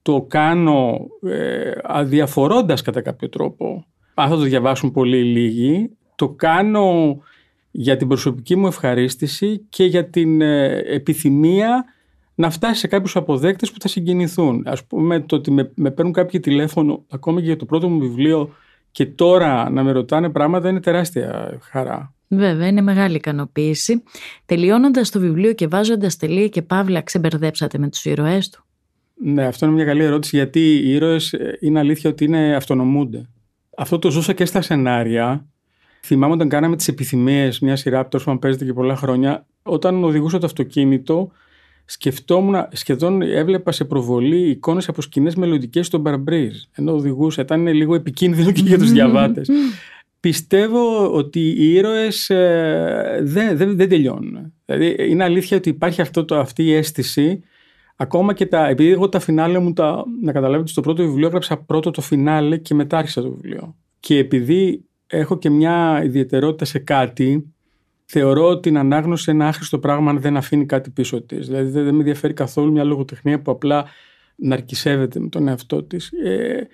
το 0.02 0.22
κάνω 0.22 1.08
ε, 1.28 1.72
αδιαφορώντας 1.84 2.82
κατά 2.82 3.02
κάποιο 3.02 3.30
τρόπο. 3.30 3.86
Αν 4.14 4.30
θα 4.30 4.36
το 4.36 4.42
διαβάσουν 4.42 4.92
πολύ 4.92 5.24
λίγοι, 5.24 5.90
το 6.16 6.30
κάνω 6.30 7.18
για 7.72 7.98
την 7.98 8.08
προσωπική 8.08 8.56
μου 8.56 8.68
ευχαρίστηση 8.68 9.66
και 9.70 9.84
για 9.84 10.10
την 10.10 10.42
ε, 10.42 10.78
επιθυμία 10.78 11.86
να 12.36 12.50
φτάσει 12.50 12.80
σε 12.80 12.88
κάποιους 12.88 13.16
αποδέκτες 13.16 13.72
που 13.72 13.80
θα 13.80 13.88
συγκινηθούν. 13.88 14.64
Ας 14.66 14.86
πούμε 14.86 15.20
το 15.20 15.36
ότι 15.36 15.52
με, 15.52 15.72
με 15.76 15.92
παίρνουν 15.92 16.14
κάποιοι 16.14 16.40
τηλέφωνο 16.40 17.06
ακόμα 17.10 17.40
και 17.40 17.46
για 17.46 17.58
το 17.58 17.66
πρώτο 17.66 17.90
μου 17.90 18.00
βιβλίο 18.00 18.50
και 18.92 19.06
τώρα 19.06 19.70
να 19.70 19.84
με 19.84 19.92
ρωτάνε 19.92 20.30
πράγματα 20.30 20.70
είναι 20.70 20.80
τεράστια 20.80 21.58
χαρά. 21.62 22.14
Βέβαια, 22.34 22.68
είναι 22.68 22.82
μεγάλη 22.82 23.16
ικανοποίηση. 23.16 24.04
Τελειώνοντας 24.46 25.10
το 25.10 25.20
βιβλίο 25.20 25.54
και 25.54 25.68
βάζοντας 25.68 26.18
τελεία 26.18 26.48
και 26.48 26.62
παύλα, 26.62 27.02
ξεμπερδέψατε 27.02 27.78
με 27.78 27.90
τους 27.90 28.06
ήρωές 28.06 28.50
του. 28.50 28.66
Ναι, 29.24 29.46
αυτό 29.46 29.66
είναι 29.66 29.76
μια 29.76 29.86
καλή 29.86 30.04
ερώτηση 30.04 30.36
γιατί 30.36 30.60
οι 30.60 30.92
ήρωες 30.92 31.34
ε, 31.34 31.58
είναι 31.60 31.80
αλήθεια 31.80 32.10
ότι 32.10 32.24
είναι 32.24 32.56
αυτονομούνται. 32.56 33.30
Αυτό 33.78 34.00
το 34.00 34.12
ζούσα 34.12 34.34
και 34.34 34.46
στα 34.46 34.62
σενάρια. 34.62 35.46
Θυμάμαι 36.04 36.34
όταν 36.34 36.50
κάναμε 36.50 36.76
τις 36.76 36.88
επιθυμίες, 36.88 37.60
μια 37.60 37.76
σειρά 37.76 38.04
που 38.04 38.10
τόσο 38.10 38.38
παίζεται 38.38 38.66
και 38.66 38.74
πολλά 38.74 38.96
χρόνια, 38.96 39.46
όταν 39.64 40.04
οδηγούσα 40.04 40.38
το 40.38 40.46
αυτοκίνητο, 40.46 41.32
σκεφτόμουν, 41.86 42.68
σχεδόν 42.72 43.22
έβλεπα 43.22 43.72
σε 43.72 43.86
προβολή 43.86 44.50
εικόνες 44.50 44.88
από 44.88 45.02
σκηνές 45.02 45.36
μελλοντικές 45.36 45.86
στον 45.86 46.02
Μπαρμπρίζ. 46.02 46.62
Ενώ 46.72 46.94
οδηγούσα, 46.94 47.42
ήταν 47.42 47.68
λίγο 47.68 47.96
επικίνδυνο 47.96 48.52
και 48.52 48.62
για 48.62 48.78
τους 48.78 48.92
διαβάτες. 48.98 49.50
Πιστεύω 50.22 51.12
ότι 51.14 51.40
οι 51.40 51.74
ήρωες 51.74 52.30
ε, 52.30 53.20
δεν, 53.22 53.58
δεν, 53.58 53.76
δεν 53.76 53.90
τελειώνουν. 53.90 54.54
Δηλαδή, 54.66 55.10
είναι 55.10 55.24
αλήθεια 55.24 55.58
ότι 55.58 55.70
υπάρχει 55.70 56.02
αυτό 56.02 56.26
το, 56.26 56.40
αυτή 56.40 56.64
η 56.64 56.74
αίσθηση 56.74 57.44
Ακόμα 58.02 58.34
και 58.34 58.46
τα. 58.46 58.68
Επειδή 58.68 58.92
εγώ 58.92 59.10
τα 59.10 59.20
φινάλε 59.20 59.60
μου, 59.60 59.74
τα, 59.74 60.04
να 60.22 60.32
καταλάβετε, 60.32 60.70
στο 60.70 60.82
πρώτο 60.82 61.04
βιβλίο 61.04 61.28
έγραψα 61.28 61.58
πρώτο 61.58 61.92
το 61.92 62.02
φινάλε 62.02 62.58
και 62.58 62.74
μετά 62.74 62.98
άρχισα 62.98 63.22
το 63.22 63.32
βιβλίο. 63.32 63.76
Και 64.00 64.18
επειδή 64.18 64.86
έχω 65.08 65.38
και 65.38 65.50
μια 65.50 66.02
ιδιαιτερότητα 66.04 66.66
σε 66.66 66.80
κάτι, 66.80 67.54
θεωρώ 68.06 68.48
ότι 68.48 68.62
την 68.62 68.78
ανάγνωση 68.78 69.32
είναι 69.32 69.40
ένα 69.40 69.50
άχρηστο 69.50 69.80
πράγμα 69.80 70.10
αν 70.10 70.20
δεν 70.20 70.38
αφήνει 70.38 70.66
κάτι 70.66 70.90
πίσω 70.90 71.22
της. 71.22 71.48
Δηλαδή 71.48 71.70
δεν, 71.70 71.84
με 71.84 71.90
ενδιαφέρει 71.90 72.34
καθόλου 72.34 72.72
μια 72.72 72.84
λογοτεχνία 72.84 73.42
που 73.42 73.52
απλά 73.52 73.86
ναρκισεύεται 74.36 75.20
με 75.20 75.30
τον 75.30 75.48
εαυτό 75.48 75.84
της. 75.84 76.12
Ε, 76.12 76.68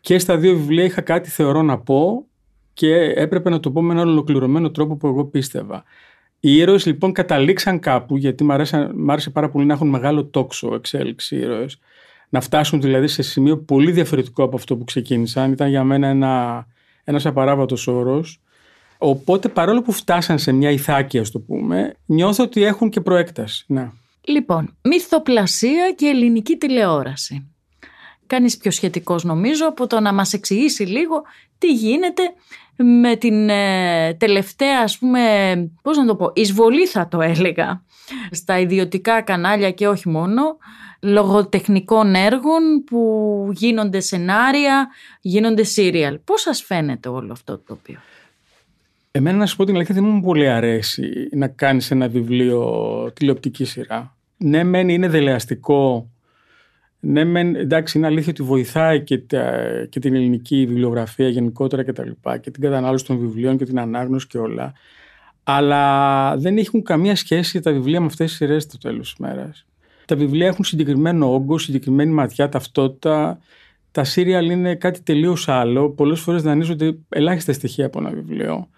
και 0.00 0.18
στα 0.18 0.36
δύο 0.36 0.54
βιβλία 0.56 0.84
είχα 0.84 1.00
κάτι 1.00 1.30
θεωρώ 1.30 1.62
να 1.62 1.78
πω 1.78 2.26
και 2.74 2.94
έπρεπε 2.96 3.50
να 3.50 3.60
το 3.60 3.70
πω 3.70 3.82
με 3.82 3.92
έναν 3.92 4.08
ολοκληρωμένο 4.08 4.70
τρόπο 4.70 4.96
που 4.96 5.06
εγώ 5.06 5.24
πίστευα. 5.24 5.84
Οι 6.40 6.56
ήρωες 6.56 6.86
λοιπόν 6.86 7.12
καταλήξαν 7.12 7.78
κάπου, 7.78 8.16
γιατί 8.16 8.44
μου 8.44 8.52
άρεσε 9.12 9.30
πάρα 9.32 9.48
πολύ 9.48 9.66
να 9.66 9.74
έχουν 9.74 9.88
μεγάλο 9.88 10.24
τόξο 10.24 10.74
εξέλιξη 10.74 11.36
οι 11.36 11.38
ήρωες. 11.38 11.78
Να 12.28 12.40
φτάσουν 12.40 12.80
δηλαδή 12.80 13.06
σε 13.06 13.22
σημείο 13.22 13.58
πολύ 13.58 13.90
διαφορετικό 13.92 14.42
από 14.42 14.56
αυτό 14.56 14.76
που 14.76 14.84
ξεκίνησαν. 14.84 15.52
Ήταν 15.52 15.68
για 15.68 15.84
μένα 15.84 16.06
ένα 16.06 16.66
ένας 17.04 17.26
απαράβατος 17.26 17.86
όρος. 17.86 18.40
Οπότε 18.98 19.48
παρόλο 19.48 19.82
που 19.82 19.92
φτάσαν 19.92 20.38
σε 20.38 20.52
μια 20.52 20.70
ηθάκια, 20.70 21.20
ας 21.20 21.30
το 21.30 21.38
πούμε, 21.38 21.96
νιώθω 22.06 22.44
ότι 22.44 22.62
έχουν 22.62 22.90
και 22.90 23.00
προέκταση. 23.00 23.64
Ναι. 23.68 23.90
Λοιπόν, 24.24 24.76
μυθοπλασία 24.82 25.92
και 25.96 26.06
ελληνική 26.06 26.56
τηλεόραση. 26.56 27.51
Κάνεις 28.32 28.56
πιο 28.56 28.70
σχετικός 28.70 29.24
νομίζω 29.24 29.66
από 29.66 29.86
το 29.86 30.00
να 30.00 30.12
μας 30.12 30.32
εξηγήσει 30.32 30.82
λίγο 30.82 31.22
τι 31.58 31.72
γίνεται 31.72 32.22
με 32.76 33.16
την 33.16 33.48
ε, 33.48 34.14
τελευταία 34.14 34.80
ας 34.82 34.98
πούμε, 34.98 35.20
πώς 35.82 35.96
να 35.96 36.06
το 36.06 36.16
πω, 36.16 36.30
εισβολή 36.34 36.86
θα 36.86 37.08
το 37.08 37.20
έλεγα, 37.20 37.84
στα 38.30 38.58
ιδιωτικά 38.58 39.20
κανάλια 39.22 39.70
και 39.70 39.88
όχι 39.88 40.08
μόνο, 40.08 40.42
λογοτεχνικών 41.00 42.14
έργων 42.14 42.84
που 42.86 43.48
γίνονται 43.52 44.00
σενάρια, 44.00 44.88
γίνονται 45.20 45.62
σύριαλ. 45.62 46.18
Πώς 46.24 46.40
σας 46.40 46.62
φαίνεται 46.62 47.08
όλο 47.08 47.32
αυτό 47.32 47.56
το 47.56 47.62
τοπίο; 47.66 47.98
Εμένα 49.10 49.36
να 49.36 49.46
σου 49.46 49.56
πω 49.56 49.64
την 49.64 49.74
αλήθεια 49.74 49.94
δεν 49.94 50.04
μου 50.04 50.20
πολύ 50.20 50.48
αρέσει 50.48 51.28
να 51.32 51.48
κάνεις 51.48 51.90
ένα 51.90 52.08
βιβλίο 52.08 53.12
τηλεοπτική 53.14 53.64
σειρά. 53.64 54.16
Ναι 54.36 54.62
μεν 54.62 54.88
είναι 54.88 55.08
δελεαστικό 55.08 56.06
ναι, 57.04 57.24
μεν, 57.24 57.54
εντάξει, 57.54 57.98
είναι 57.98 58.06
αλήθεια 58.06 58.30
ότι 58.30 58.42
βοηθάει 58.42 59.02
και, 59.02 59.16
και 59.88 60.00
την 60.00 60.14
ελληνική 60.14 60.66
βιβλιογραφία 60.66 61.28
γενικότερα 61.28 61.84
και 61.84 61.92
τα 61.92 62.04
λοιπά 62.04 62.38
και 62.38 62.50
την 62.50 62.62
κατανάλωση 62.62 63.04
των 63.04 63.18
βιβλίων 63.18 63.56
και 63.56 63.64
την 63.64 63.78
ανάγνωση 63.78 64.26
και 64.26 64.38
όλα. 64.38 64.72
Αλλά 65.42 66.36
δεν 66.36 66.58
έχουν 66.58 66.82
καμία 66.82 67.16
σχέση 67.16 67.60
τα 67.60 67.72
βιβλία 67.72 68.00
με 68.00 68.06
αυτές 68.06 68.28
τις 68.28 68.36
σειρές 68.36 68.62
στο 68.62 68.78
τέλος 68.78 69.10
της 69.10 69.18
μέρας. 69.18 69.66
Τα 70.04 70.16
βιβλία 70.16 70.46
έχουν 70.46 70.64
συγκεκριμένο 70.64 71.34
όγκο, 71.34 71.58
συγκεκριμένη 71.58 72.12
ματιά, 72.12 72.48
ταυτότητα. 72.48 73.38
Τα 73.90 74.04
σύριαλ 74.04 74.50
είναι 74.50 74.74
κάτι 74.74 75.02
τελείως 75.02 75.48
άλλο. 75.48 75.90
Πολλές 75.90 76.20
φορές 76.20 76.42
δανείζονται 76.42 76.96
ελάχιστα 77.08 77.52
στοιχεία 77.52 77.86
από 77.86 77.98
ένα 77.98 78.10
βιβλίο. 78.10 78.68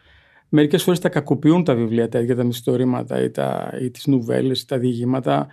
Μερικές 0.48 0.82
φορές 0.82 0.98
τα 0.98 1.08
κακοποιούν 1.08 1.64
τα 1.64 1.74
βιβλία 1.74 2.08
τα 2.08 2.18
ίδια 2.18 2.36
τα 2.36 2.44
μυθιστορήματα 2.44 3.22
ή, 3.22 3.30
τα, 3.30 3.78
ή 3.82 3.90
τις 3.90 4.06
νουβέλες 4.06 4.60
ή 4.60 4.66
τα 4.66 4.78
διηγήματα. 4.78 5.46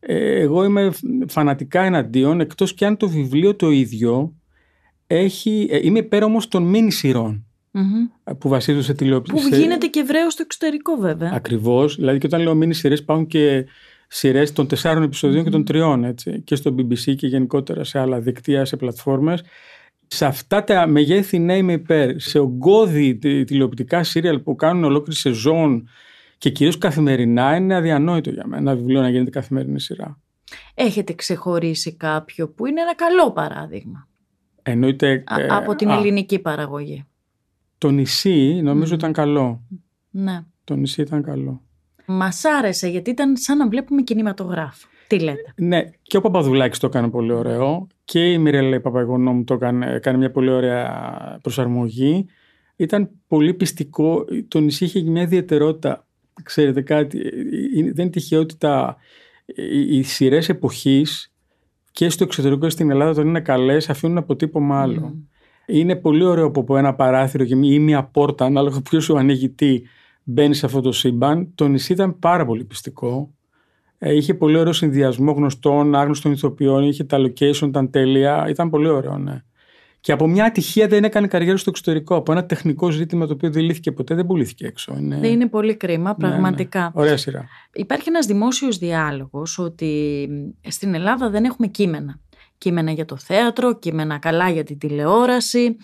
Ε, 0.00 0.40
εγώ 0.40 0.64
είμαι 0.64 0.90
φανατικά 1.28 1.82
εναντίον, 1.82 2.40
εκτός 2.40 2.74
και 2.74 2.86
αν 2.86 2.96
το 2.96 3.08
βιβλίο 3.08 3.54
το 3.54 3.70
ίδιο 3.70 4.34
έχει, 5.06 5.68
ε, 5.70 5.78
είμαι 5.82 5.98
υπέρ 5.98 6.22
όμως 6.22 6.48
των 6.48 6.62
μίνι 6.62 6.90
σειρών. 6.90 7.46
Mm-hmm. 7.72 8.32
Που 8.38 8.48
βασίζονται 8.48 8.84
σε 8.84 8.94
τηλεοπτική. 8.94 9.40
Που 9.40 9.54
γίνεται 9.54 9.86
και 9.86 10.00
ευρέως 10.00 10.32
στο 10.32 10.42
εξωτερικό, 10.42 10.96
βέβαια. 10.96 11.30
Ακριβώς. 11.34 11.96
Δηλαδή, 11.96 12.18
και 12.18 12.26
όταν 12.26 12.40
λέω 12.40 12.54
μίνι 12.54 12.74
σειρές, 12.74 12.98
υπάρχουν 12.98 13.26
και 13.26 13.66
σειρές 14.08 14.52
των 14.52 14.66
τεσσάρων 14.66 15.02
επεισοδίων 15.02 15.40
mm-hmm. 15.40 15.44
και 15.44 15.50
των 15.50 15.64
τριών. 15.64 16.04
Έτσι, 16.04 16.42
και 16.44 16.54
στο 16.54 16.74
BBC 16.78 17.14
και 17.16 17.26
γενικότερα 17.26 17.84
σε 17.84 17.98
άλλα 17.98 18.20
δικτύα, 18.20 18.64
σε 18.64 18.76
πλατφόρμες. 18.76 19.42
Σε 20.06 20.24
αυτά 20.24 20.64
τα 20.64 20.86
μεγέθη 20.86 21.38
ναι 21.38 21.56
είμαι 21.56 21.72
υπέρ. 21.72 22.20
Σε 22.20 22.38
ογκώδη 22.38 23.18
τηλεοπτικά 23.44 24.02
σύριαλ 24.02 24.38
που 24.38 24.54
κάνουν 24.54 24.84
ολόκληρη 24.84 25.18
σεζόν 25.18 25.88
και 26.38 26.50
κυρίως 26.50 26.78
καθημερινά 26.78 27.56
είναι 27.56 27.74
αδιανόητο 27.74 28.30
για 28.30 28.46
μένα 28.46 28.70
ένα 28.70 28.74
βιβλίο 28.74 29.00
να 29.00 29.08
γίνεται 29.08 29.30
καθημερινή 29.30 29.80
σειρά. 29.80 30.20
Έχετε 30.74 31.12
ξεχωρίσει 31.12 31.92
κάποιο 31.92 32.48
που 32.48 32.66
είναι 32.66 32.80
ένα 32.80 32.94
καλό 32.94 33.32
παράδειγμα; 33.32 34.08
Εννοείται. 34.62 35.24
Α, 35.26 35.40
ε, 35.40 35.46
από 35.50 35.74
την 35.74 35.88
ελληνική 35.88 36.38
παραγωγή. 36.38 37.04
Το 37.78 37.90
νησί 37.90 38.60
νομίζω 38.62 38.94
mm. 38.94 38.98
ήταν 38.98 39.12
καλό. 39.12 39.62
Ναι. 40.10 40.40
Το 40.64 40.74
νησί 40.74 41.00
ήταν 41.00 41.22
καλό. 41.22 41.62
Μας 42.06 42.44
άρεσε 42.44 42.88
γιατί 42.88 43.10
ήταν 43.10 43.36
σαν 43.36 43.56
να 43.56 43.68
βλέπουμε 43.68 44.02
κινηματογράφο. 44.02 44.88
Τι 45.06 45.18
λέτε; 45.18 45.52
Ναι, 45.56 45.84
και 46.02 46.16
ο 46.16 46.20
Παπαδουλάκης 46.20 46.78
το 46.78 46.86
έκανε 46.86 47.08
πολύ 47.08 47.32
ωραίο 47.32 47.86
και 48.04 48.32
η 48.32 48.38
Μιρέλα 48.38 48.80
Παπαγωνό 48.80 49.32
μου 49.32 49.44
το 49.44 49.54
έκανε, 49.54 49.92
έκανε 49.92 50.18
μια 50.18 50.30
πολύ 50.30 50.50
ωραία 50.50 51.38
προσαρμογή. 51.42 52.26
Ήταν 52.76 53.10
πολύ 53.26 53.54
πιστικό. 53.54 54.24
Το 54.48 54.60
νησί 54.60 54.84
είχε 54.84 55.02
μια 55.02 55.22
ιδιαιτερότητα 55.22 56.07
ξέρετε 56.42 56.82
κάτι, 56.82 57.18
ε, 57.18 57.30
δεν 57.92 58.04
είναι 58.04 58.10
τυχαίο 58.10 58.40
ότι 58.40 58.56
τα, 58.56 58.96
οι 59.88 60.02
σειρές 60.02 60.48
εποχής 60.48 61.32
και 61.92 62.08
στο 62.08 62.24
εξωτερικό 62.24 62.60
και 62.60 62.70
στην 62.70 62.90
Ελλάδα 62.90 63.10
όταν 63.10 63.26
είναι 63.26 63.40
καλές 63.40 63.90
αφήνουν 63.90 64.18
αποτύπωμα 64.18 64.80
άλλο. 64.80 65.14
Mm. 65.14 65.28
Είναι 65.66 65.96
πολύ 65.96 66.24
ωραίο 66.24 66.50
που 66.50 66.60
από 66.60 66.76
ένα 66.76 66.94
παράθυρο 66.94 67.44
ή 67.48 67.78
μια 67.78 68.04
πόρτα, 68.04 68.44
ανάλογα 68.44 68.80
ποιος 68.80 69.04
σου 69.04 69.18
ανοίγει 69.18 69.48
τι, 69.48 69.82
μπαίνει 70.28 70.54
σε 70.54 70.66
αυτό 70.66 70.80
το 70.80 70.92
σύμπαν. 70.92 71.52
Το 71.54 71.68
νησί 71.68 71.92
ήταν 71.92 72.18
πάρα 72.18 72.44
πολύ 72.44 72.64
πιστικό. 72.64 73.30
Ε, 73.98 74.14
είχε 74.14 74.34
πολύ 74.34 74.58
ωραίο 74.58 74.72
συνδυασμό 74.72 75.32
γνωστών, 75.32 75.94
άγνωστων 75.94 76.32
ηθοποιών, 76.32 76.82
είχε 76.82 77.04
τα 77.04 77.18
location, 77.18 77.66
ήταν 77.66 77.90
τέλεια. 77.90 78.46
Ήταν 78.48 78.70
πολύ 78.70 78.88
ωραίο, 78.88 79.18
ναι. 79.18 79.42
Και 80.00 80.12
από 80.12 80.26
μια 80.26 80.44
ατυχία 80.44 80.86
δεν 80.88 81.04
έκανε 81.04 81.26
καριέρα 81.26 81.56
στο 81.56 81.70
εξωτερικό. 81.70 82.16
Από 82.16 82.32
ένα 82.32 82.46
τεχνικό 82.46 82.90
ζήτημα 82.90 83.26
το 83.26 83.32
οποίο 83.32 83.50
δεν 83.50 83.62
λύθηκε 83.62 83.92
ποτέ, 83.92 84.14
δεν 84.14 84.26
πουλήθηκε 84.26 84.66
έξω. 84.66 84.96
Είναι... 84.98 85.18
Δεν 85.18 85.30
είναι 85.30 85.48
πολύ 85.48 85.76
κρίμα, 85.76 86.14
πραγματικά. 86.14 86.80
Ναι, 86.80 86.84
ναι. 86.84 86.90
Ωραία 86.94 87.16
σειρά. 87.16 87.46
Υπάρχει 87.72 88.08
ένας 88.08 88.26
δημόσιος 88.26 88.78
διάλογος 88.78 89.58
ότι 89.58 90.28
στην 90.68 90.94
Ελλάδα 90.94 91.30
δεν 91.30 91.44
έχουμε 91.44 91.66
κείμενα. 91.66 92.20
Κείμενα 92.58 92.90
για 92.90 93.04
το 93.04 93.16
θέατρο, 93.16 93.78
κείμενα 93.78 94.18
καλά 94.18 94.50
για 94.50 94.64
την 94.64 94.78
τηλεόραση. 94.78 95.76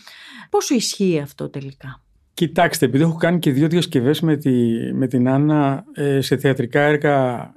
Πόσο 0.51 0.75
ισχύει 0.75 1.21
αυτό 1.23 1.49
τελικά; 1.49 2.03
Κοιτάξτε, 2.35 2.87
επειδή 2.87 3.03
έχω 3.03 3.17
κάνει 3.17 3.39
και 3.39 3.51
δύο 3.51 3.69
διασκευές 3.69 4.21
με, 4.21 4.37
τη, 4.37 4.53
με 4.93 5.07
την 5.07 5.29
Άννα 5.29 5.85
ε, 5.95 6.21
σε 6.21 6.37
θεατρικά 6.37 6.81
έργα 6.81 7.53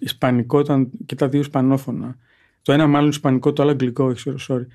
Ισπανικό 0.00 0.60
ήταν 0.60 0.90
και 1.06 1.14
τα 1.14 1.28
δύο 1.28 1.40
Ισπανόφωνα. 1.40 2.16
Το 2.62 2.72
ένα 2.72 2.86
μάλλον 2.86 3.08
Ισπανικό, 3.08 3.52
το 3.52 3.62
άλλο 3.62 3.70
Αγγλικό, 3.70 4.14
sorry. 4.48 4.66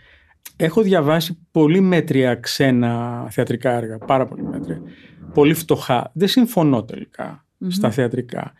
Έχω 0.57 0.81
διαβάσει 0.81 1.37
πολύ 1.51 1.79
μέτρια 1.79 2.35
ξένα 2.35 3.25
θεατρικά 3.29 3.71
έργα, 3.71 3.97
πάρα 3.97 4.25
πολύ 4.25 4.43
μέτρια. 4.43 4.81
Πολύ 5.33 5.53
φτωχά. 5.53 6.11
Δεν 6.13 6.27
συμφωνώ 6.27 6.85
στα 7.67 7.91
θεατρικά. 7.91 8.53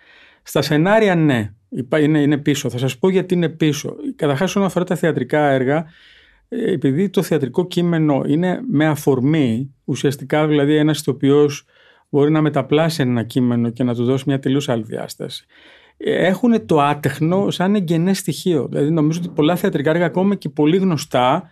Στα 0.43 0.61
σενάρια 0.61 1.15
ναι, 1.15 1.53
είναι, 1.99 2.21
είναι 2.21 2.37
πίσω. 2.37 2.69
Θα 2.69 2.77
σας 2.77 2.97
πω 2.97 3.09
γιατί 3.09 3.33
είναι 3.33 3.49
πίσω. 3.49 3.95
Καταρχάς 4.15 4.49
όσον 4.49 4.63
αφορά 4.63 4.85
τα 4.85 4.95
θεατρικά 4.95 5.49
έργα, 5.49 5.85
ε, 6.49 6.71
επειδή 6.71 7.09
το 7.09 7.21
θεατρικό 7.21 7.67
κείμενο 7.67 8.23
είναι 8.27 8.59
με 8.71 8.85
αφορμή, 8.85 9.73
ουσιαστικά 9.83 10.47
δηλαδή 10.47 10.75
ένας 10.75 10.99
ηθοποιός 10.99 11.65
μπορεί 12.09 12.31
να 12.31 12.41
μεταπλάσει 12.41 13.01
ένα 13.01 13.23
κείμενο 13.23 13.69
και 13.69 13.83
να 13.83 13.95
του 13.95 14.03
δώσει 14.03 14.23
μια 14.27 14.39
τελείως 14.39 14.69
άλλη 14.69 14.83
διάσταση. 14.83 15.45
Ε, 15.97 16.25
έχουν 16.25 16.65
το 16.65 16.81
άτεχνο 16.81 17.49
σαν 17.51 17.75
εγγενές 17.75 18.17
στοιχείο. 18.17 18.67
Δηλαδή 18.67 18.91
νομίζω 18.91 19.19
ότι 19.19 19.29
πολλά 19.29 19.55
θεατρικά 19.55 19.89
έργα 19.89 20.05
ακόμα 20.05 20.35
και 20.35 20.49
πολύ 20.49 20.77
γνωστά 20.77 21.49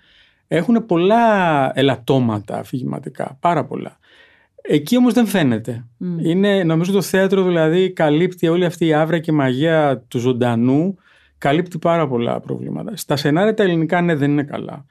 έχουν 0.48 0.86
πολλά 0.86 1.72
ελαττώματα 1.76 2.58
αφηγηματικά, 2.58 3.38
πάρα 3.40 3.66
πολλά. 3.66 3.98
Εκεί 4.62 4.98
όμως 4.98 5.14
δεν 5.14 5.26
φαίνεται. 5.26 5.86
Είναι, 6.24 6.64
νομίζω 6.64 6.92
το 6.92 7.02
θέατρο 7.02 7.44
δηλαδή 7.44 7.92
καλύπτει 7.92 8.48
όλη 8.48 8.66
αυτή 8.66 8.86
η 8.86 8.94
άβρα 8.94 9.20
και 9.20 9.32
μαγεία 9.32 10.04
του 10.08 10.20
ζωντανού, 10.20 10.96
καλύπτει 11.38 11.78
πάρα 11.78 12.08
πολλά 12.08 12.40
προβλήματα. 12.40 12.96
Στα 12.96 13.16
σενάρια 13.16 13.54
τα 13.54 13.64
ελληνικά 13.64 14.02
ναι 14.02 14.16
δεν 14.16 14.32
είναι 14.32 14.44
καλά. 14.44 14.86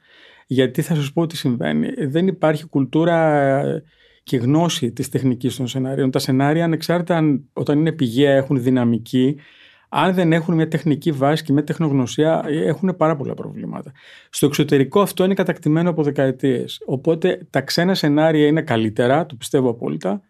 Γιατί 0.47 0.81
θα 0.81 0.95
σας 0.95 1.13
πω 1.13 1.25
τι 1.25 1.37
συμβαίνει. 1.37 1.87
Δεν 2.07 2.27
υπάρχει 2.27 2.65
κουλτούρα 2.65 3.61
και 4.23 4.37
γνώση 4.37 4.91
της 4.91 5.09
τεχνικής 5.09 5.55
των 5.55 5.67
σενάριων. 5.67 6.11
Τα 6.11 6.19
σενάρια 6.19 6.63
ανεξάρτητα 6.63 7.39
όταν 7.53 7.79
είναι 7.79 7.91
πηγαία 7.91 8.35
έχουν 8.35 8.63
δυναμική 8.63 9.35
αν 9.95 10.13
δεν 10.13 10.33
έχουν 10.33 10.55
μια 10.55 10.67
τεχνική 10.67 11.11
βάση 11.11 11.43
και 11.43 11.53
μια 11.53 11.63
τεχνογνωσία, 11.63 12.43
έχουν 12.47 12.95
πάρα 12.97 13.15
πολλά 13.15 13.33
προβλήματα. 13.33 13.91
Στο 14.29 14.45
εξωτερικό 14.45 15.01
αυτό 15.01 15.23
είναι 15.23 15.33
κατακτημένο 15.33 15.89
από 15.89 16.03
δεκαετίες. 16.03 16.81
Οπότε 16.85 17.47
τα 17.49 17.61
ξένα 17.61 17.95
σενάρια 17.95 18.47
είναι 18.47 18.61
καλύτερα, 18.61 19.25
το 19.25 19.35
πιστεύω 19.35 19.69
απόλυτα. 19.69 20.21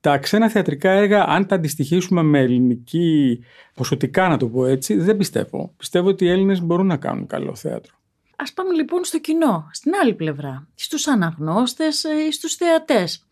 Τα 0.00 0.18
ξένα 0.18 0.48
θεατρικά 0.48 0.90
έργα, 0.90 1.24
αν 1.24 1.46
τα 1.46 1.54
αντιστοιχίσουμε 1.54 2.22
με 2.22 2.38
ελληνική 2.38 3.40
ποσοτικά, 3.74 4.28
να 4.28 4.36
το 4.36 4.48
πω 4.48 4.66
έτσι, 4.66 4.94
δεν 4.94 5.16
πιστεύω. 5.16 5.74
Πιστεύω 5.76 6.08
ότι 6.08 6.24
οι 6.24 6.30
Έλληνες 6.30 6.62
μπορούν 6.62 6.86
να 6.86 6.96
κάνουν 6.96 7.26
καλό 7.26 7.54
θέατρο. 7.54 7.92
Α 8.36 8.52
πάμε 8.52 8.74
λοιπόν 8.74 9.04
στο 9.04 9.18
κοινό, 9.18 9.68
στην 9.72 9.92
άλλη 10.02 10.14
πλευρά, 10.14 10.68
στους 10.74 11.06
αναγνώστες 11.06 12.04
ή 12.04 12.32
στους 12.32 12.54
θεατές. 12.54 13.26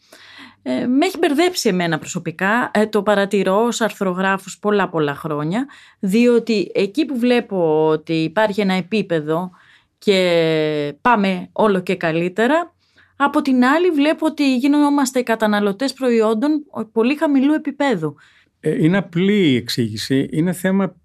Ε, 0.63 0.87
με 0.87 1.07
έχει 1.07 1.19
μπερδέψει 1.19 1.69
εμένα 1.69 1.99
προσωπικά, 1.99 2.71
ε, 2.75 2.87
το 2.87 3.03
παρατηρώ 3.03 3.65
ως 3.65 3.81
αρθρογράφος 3.81 4.59
πολλά 4.59 4.89
πολλά 4.89 5.15
χρόνια, 5.15 5.67
διότι 5.99 6.71
εκεί 6.75 7.05
που 7.05 7.19
βλέπω 7.19 7.87
ότι 7.89 8.13
υπάρχει 8.13 8.61
ένα 8.61 8.75
επίπεδο 8.75 9.51
και 9.99 10.95
πάμε 11.01 11.49
όλο 11.53 11.81
και 11.81 11.97
καλύτερα, 11.97 12.75
από 13.17 13.43
την 13.43 13.65
άλλη 13.65 13.91
βλέπω 13.91 14.27
ότι 14.27 14.57
γινόμαστε 14.57 15.23
καταναλωτές 15.23 15.93
προϊόντων 15.93 16.65
πολύ 16.93 17.17
χαμηλού 17.17 17.53
επίπεδου. 17.53 18.15
Ε, 18.61 18.85
είναι 18.85 18.97
απλή 18.97 19.51
η 19.51 19.57
εξήγηση, 19.57 20.29
είναι 20.31 20.53
θέμα 20.53 20.97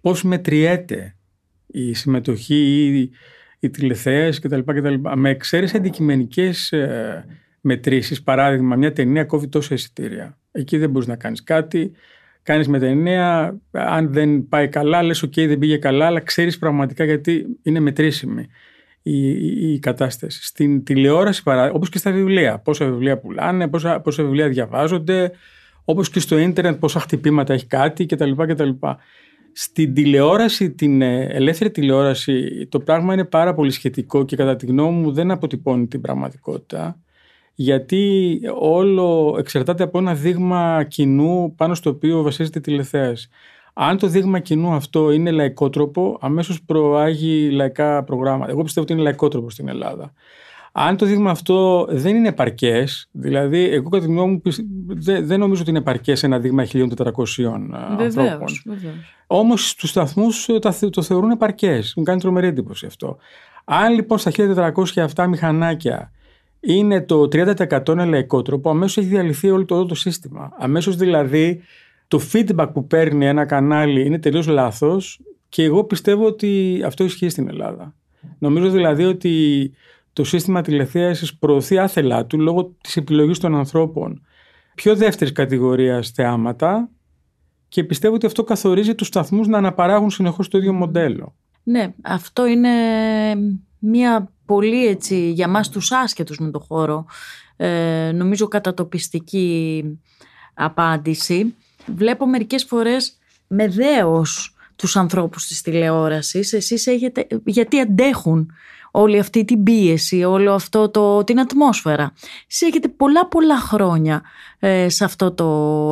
πώς 0.00 0.22
μετριέται 0.22 1.16
η 1.66 1.94
συμμετοχή 1.94 2.54
ή 2.54 3.10
οι 3.60 3.70
τηλεθέαση 3.70 4.40
κτλ. 4.40 4.60
Με 5.14 5.30
εξαίρεση 5.30 5.76
αντικειμενικές 5.76 6.72
ε, 6.72 7.24
μετρήσεις. 7.60 8.22
Παράδειγμα, 8.22 8.76
μια 8.76 8.92
ταινία 8.92 9.24
κόβει 9.24 9.48
τόσα 9.48 9.74
εισιτήρια. 9.74 10.38
Εκεί 10.52 10.78
δεν 10.78 10.90
μπορείς 10.90 11.08
να 11.08 11.16
κάνεις 11.16 11.42
κάτι. 11.42 11.92
Κάνεις 12.42 12.68
με 12.68 12.78
ταινία, 12.78 13.58
αν 13.70 14.12
δεν 14.12 14.48
πάει 14.48 14.68
καλά, 14.68 15.02
λες: 15.02 15.24
OK, 15.24 15.46
δεν 15.46 15.58
πήγε 15.58 15.76
καλά, 15.76 16.06
αλλά 16.06 16.20
ξέρεις 16.20 16.58
πραγματικά 16.58 17.04
γιατί 17.04 17.46
είναι 17.62 17.80
μετρήσιμη 17.80 18.46
η, 19.02 19.28
η, 19.30 19.72
η 19.72 19.78
κατάσταση. 19.78 20.44
Στην 20.44 20.84
τηλεόραση, 20.84 21.42
όπως 21.72 21.88
και 21.88 21.98
στα 21.98 22.10
βιβλία, 22.10 22.58
πόσα 22.58 22.84
βιβλία 22.84 23.18
πουλάνε, 23.18 23.68
πόσα, 23.68 24.00
πόσα 24.00 24.22
βιβλία 24.22 24.48
διαβάζονται, 24.48 25.30
όπως 25.84 26.10
και 26.10 26.20
στο 26.20 26.38
ίντερνετ, 26.38 26.78
πόσα 26.78 27.00
χτυπήματα 27.00 27.52
έχει 27.52 27.66
κάτι 27.66 28.06
κτλ. 28.06 28.30
κτλ. 28.32 28.70
Στην 29.52 29.94
τηλεόραση, 29.94 30.70
την 30.70 31.02
ε, 31.02 31.24
ελεύθερη 31.24 31.70
τηλεόραση, 31.70 32.66
το 32.70 32.80
πράγμα 32.80 33.12
είναι 33.12 33.24
πάρα 33.24 33.54
πολύ 33.54 33.70
σχετικό 33.70 34.24
και 34.24 34.36
κατά 34.36 34.56
τη 34.56 34.66
γνώμη 34.66 35.00
μου 35.00 35.12
δεν 35.12 35.30
αποτυπώνει 35.30 35.86
την 35.86 36.00
πραγματικότητα 36.00 37.00
γιατί 37.54 38.40
όλο 38.60 39.36
εξαρτάται 39.38 39.82
από 39.82 39.98
ένα 39.98 40.14
δείγμα 40.14 40.84
κοινού 40.84 41.54
πάνω 41.56 41.74
στο 41.74 41.90
οποίο 41.90 42.22
βασίζεται 42.22 42.58
η 42.58 42.62
τηλεθέαση. 42.62 43.28
Αν 43.72 43.98
το 43.98 44.06
δείγμα 44.06 44.38
κοινού 44.38 44.72
αυτό 44.72 45.10
είναι 45.10 45.30
λαϊκότροπο, 45.30 46.18
αμέσως 46.20 46.62
προάγει 46.62 47.50
λαϊκά 47.50 48.02
προγράμματα. 48.04 48.50
Εγώ 48.50 48.62
πιστεύω 48.62 48.86
ότι 48.86 48.94
είναι 48.94 49.02
λαϊκότροπο 49.02 49.50
στην 49.50 49.68
Ελλάδα. 49.68 50.12
Αν 50.72 50.96
το 50.96 51.06
δείγμα 51.06 51.30
αυτό 51.30 51.86
δεν 51.90 52.16
είναι 52.16 52.28
επαρκές, 52.28 53.08
δηλαδή, 53.12 53.68
εγώ 53.70 53.88
κατά 53.88 54.04
τη 54.04 54.10
γνώμη 54.10 54.32
μου 54.32 54.42
δεν, 55.22 55.38
νομίζω 55.38 55.60
ότι 55.60 55.70
είναι 55.70 55.78
επαρκές 55.78 56.22
ένα 56.22 56.38
δείγμα 56.38 56.66
1400 56.72 56.86
ανθρώπων. 57.98 58.48
Όμως 59.26 59.68
στους 59.70 59.90
σταθμούς 59.90 60.48
το 60.90 61.02
θεωρούν 61.02 61.30
επαρκές. 61.30 61.94
Μου 61.96 62.02
κάνει 62.02 62.20
τρομερή 62.20 62.46
εντύπωση 62.46 62.86
αυτό. 62.86 63.16
Αν 63.64 63.94
λοιπόν 63.94 64.18
στα 64.18 64.30
1400 64.36 64.70
αυτά 64.96 65.26
μηχανάκια 65.26 66.12
είναι 66.60 67.00
το 67.00 67.22
30% 67.22 67.88
είναι 67.88 68.04
λαϊκότροπο, 68.04 68.70
αμέσως 68.70 68.96
έχει 68.96 69.06
διαλυθεί 69.06 69.50
όλο 69.50 69.64
το, 69.64 69.74
όλο 69.74 69.86
το 69.86 69.94
σύστημα. 69.94 70.52
Αμέσως 70.58 70.96
δηλαδή 70.96 71.62
το 72.08 72.20
feedback 72.32 72.68
που 72.72 72.86
παίρνει 72.86 73.26
ένα 73.26 73.44
κανάλι 73.44 74.06
είναι 74.06 74.18
τελείως 74.18 74.46
λάθος 74.46 75.20
και 75.48 75.62
εγώ 75.62 75.84
πιστεύω 75.84 76.26
ότι 76.26 76.82
αυτό 76.86 77.04
ισχύει 77.04 77.28
στην 77.28 77.48
Ελλάδα. 77.48 77.94
Νομίζω 78.38 78.70
δηλαδή 78.70 79.04
ότι 79.04 79.72
το 80.12 80.24
σύστημα 80.24 80.62
τηλεθέασης 80.62 81.36
προωθεί 81.36 81.78
άθελά 81.78 82.26
του 82.26 82.40
λόγω 82.40 82.74
της 82.80 82.96
επιλογής 82.96 83.38
των 83.38 83.54
ανθρώπων 83.54 84.22
πιο 84.74 84.96
δεύτερης 84.96 85.32
κατηγορίας 85.32 86.10
θεάματα 86.10 86.88
και 87.68 87.84
πιστεύω 87.84 88.14
ότι 88.14 88.26
αυτό 88.26 88.44
καθορίζει 88.44 88.94
τους 88.94 89.06
σταθμούς 89.06 89.46
να 89.46 89.58
αναπαράγουν 89.58 90.10
συνεχώς 90.10 90.48
το 90.48 90.58
ίδιο 90.58 90.72
μοντέλο. 90.72 91.34
Ναι, 91.62 91.94
αυτό 92.02 92.46
είναι 92.46 92.70
μια 93.78 94.32
πολύ 94.50 94.86
έτσι 94.86 95.30
για 95.30 95.48
μας 95.48 95.68
τους 95.68 95.92
άσχετους 95.92 96.38
με 96.38 96.50
το 96.50 96.58
χώρο 96.58 97.06
ε, 97.56 98.10
νομίζω 98.14 98.48
κατατοπιστική 98.48 99.84
απάντηση. 100.54 101.54
Βλέπω 101.96 102.26
μερικές 102.26 102.64
φορές 102.64 103.18
με 103.46 103.68
δέος 103.68 104.54
τους 104.76 104.96
ανθρώπους 104.96 105.46
της 105.46 105.60
τηλεόρασης. 105.60 106.52
Εσείς 106.52 106.86
έχετε, 106.86 107.26
γιατί 107.44 107.80
αντέχουν 107.80 108.52
όλη 108.90 109.18
αυτή 109.18 109.44
την 109.44 109.62
πίεση, 109.62 110.24
όλο 110.24 110.52
αυτό 110.52 110.88
το, 110.88 111.24
την 111.24 111.40
ατμόσφαιρα; 111.40 112.12
Εσείς 112.48 112.68
έχετε 112.68 112.88
πολλά 112.88 113.26
πολλά 113.26 113.58
χρόνια 113.58 114.22
ε, 114.58 114.88
σε 114.88 115.04
αυτό 115.04 115.32
το 115.32 115.46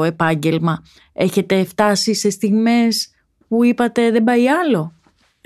επάγγελμα. 0.04 0.82
Έχετε 1.12 1.64
φτάσει 1.64 2.14
σε 2.14 2.30
στιγμές 2.30 3.10
που 3.48 3.64
είπατε 3.64 4.10
δεν 4.10 4.24
πάει 4.24 4.48
άλλο. 4.48 4.92